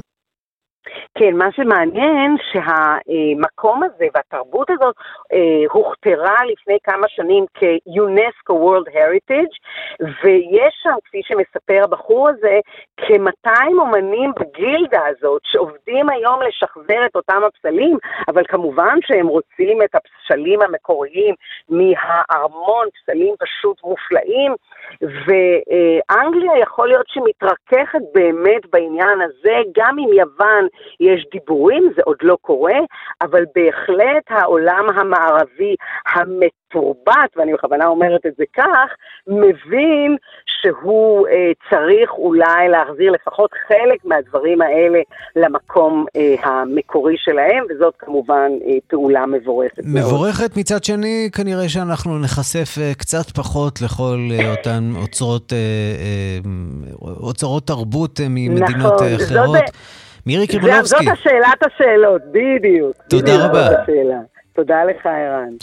[1.19, 4.95] כן, מה שמעניין שהמקום הזה והתרבות הזאת
[5.26, 5.26] אה,
[5.70, 9.56] הוכתרה לפני כמה שנים כ-UNESCO World Heritage,
[10.00, 12.60] ויש שם, כפי שמספר הבחור הזה,
[12.98, 17.98] כ-200 אומנים בגילדה הזאת שעובדים היום לשחזר את אותם הפסלים,
[18.28, 21.36] אבל כמובן שהם רוצים את הפסלים המקוריים
[21.70, 24.56] מהארמון, פסלים פשוט מופלאים,
[25.02, 30.68] ואנגליה יכול להיות שמתרככת באמת בעניין הזה, גם עם יוון
[31.00, 32.80] יש דיבורים, זה עוד לא קורה,
[33.22, 35.76] אבל בהחלט העולם המערבי
[36.16, 38.90] המתורבת, ואני בכוונה אומרת את זה כך,
[39.28, 40.18] מבין
[40.62, 45.00] שהוא אה, צריך אולי להחזיר לפחות חלק מהדברים האלה
[45.36, 49.84] למקום אה, המקורי שלהם, וזאת כמובן אה, פעולה מבורכת.
[49.84, 50.60] מבורכת, מאוד.
[50.60, 57.68] מצד שני, כנראה שאנחנו נחשף אה, קצת פחות לכל אה, אותן אוצרות, אה, אה, אוצרות
[57.68, 59.56] תרבות אה, ממדינות נכון, אה, אחרות.
[59.56, 59.76] זאת...
[60.26, 61.06] מירי קרימולובסקי.
[61.06, 62.96] זאת השאלת השאלות, בדיוק.
[63.10, 63.70] תודה רבה.
[64.58, 65.54] תודה לך, ערן.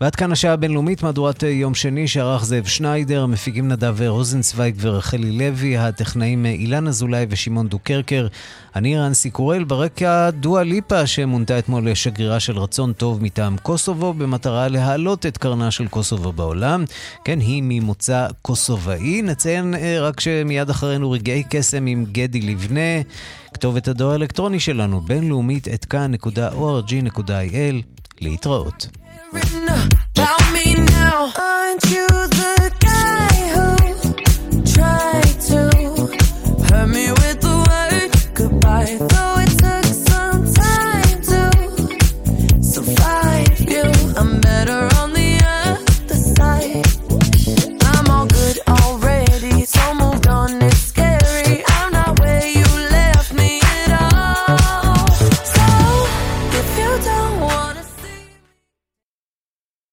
[0.00, 5.76] ועד כאן השעה הבינלאומית, מהדורת יום שני, שערך זאב שניידר, המפיקים נדב רוזנצוויג ורחלי לוי,
[5.76, 8.26] הטכנאים אילן אזולאי ושמעון דוקרקר.
[8.76, 14.68] אני רנסי קורל, ברקע דואה ליפה, שמונתה אתמול לשגרירה של רצון טוב מטעם קוסובו, במטרה
[14.68, 16.84] להעלות את קרנה של קוסובו בעולם.
[17.24, 19.22] כן, היא ממוצא קוסובאי.
[19.22, 23.00] נציין אה, רק שמיד אחרינו רגעי קסם עם גדי לבנה.
[23.54, 27.98] כתובת הדואר האלקטרוני שלנו, בינלאומית את כאן.org.il.
[28.21, 28.87] להתראות.
[30.15, 30.49] I'm
[32.19, 32.56] better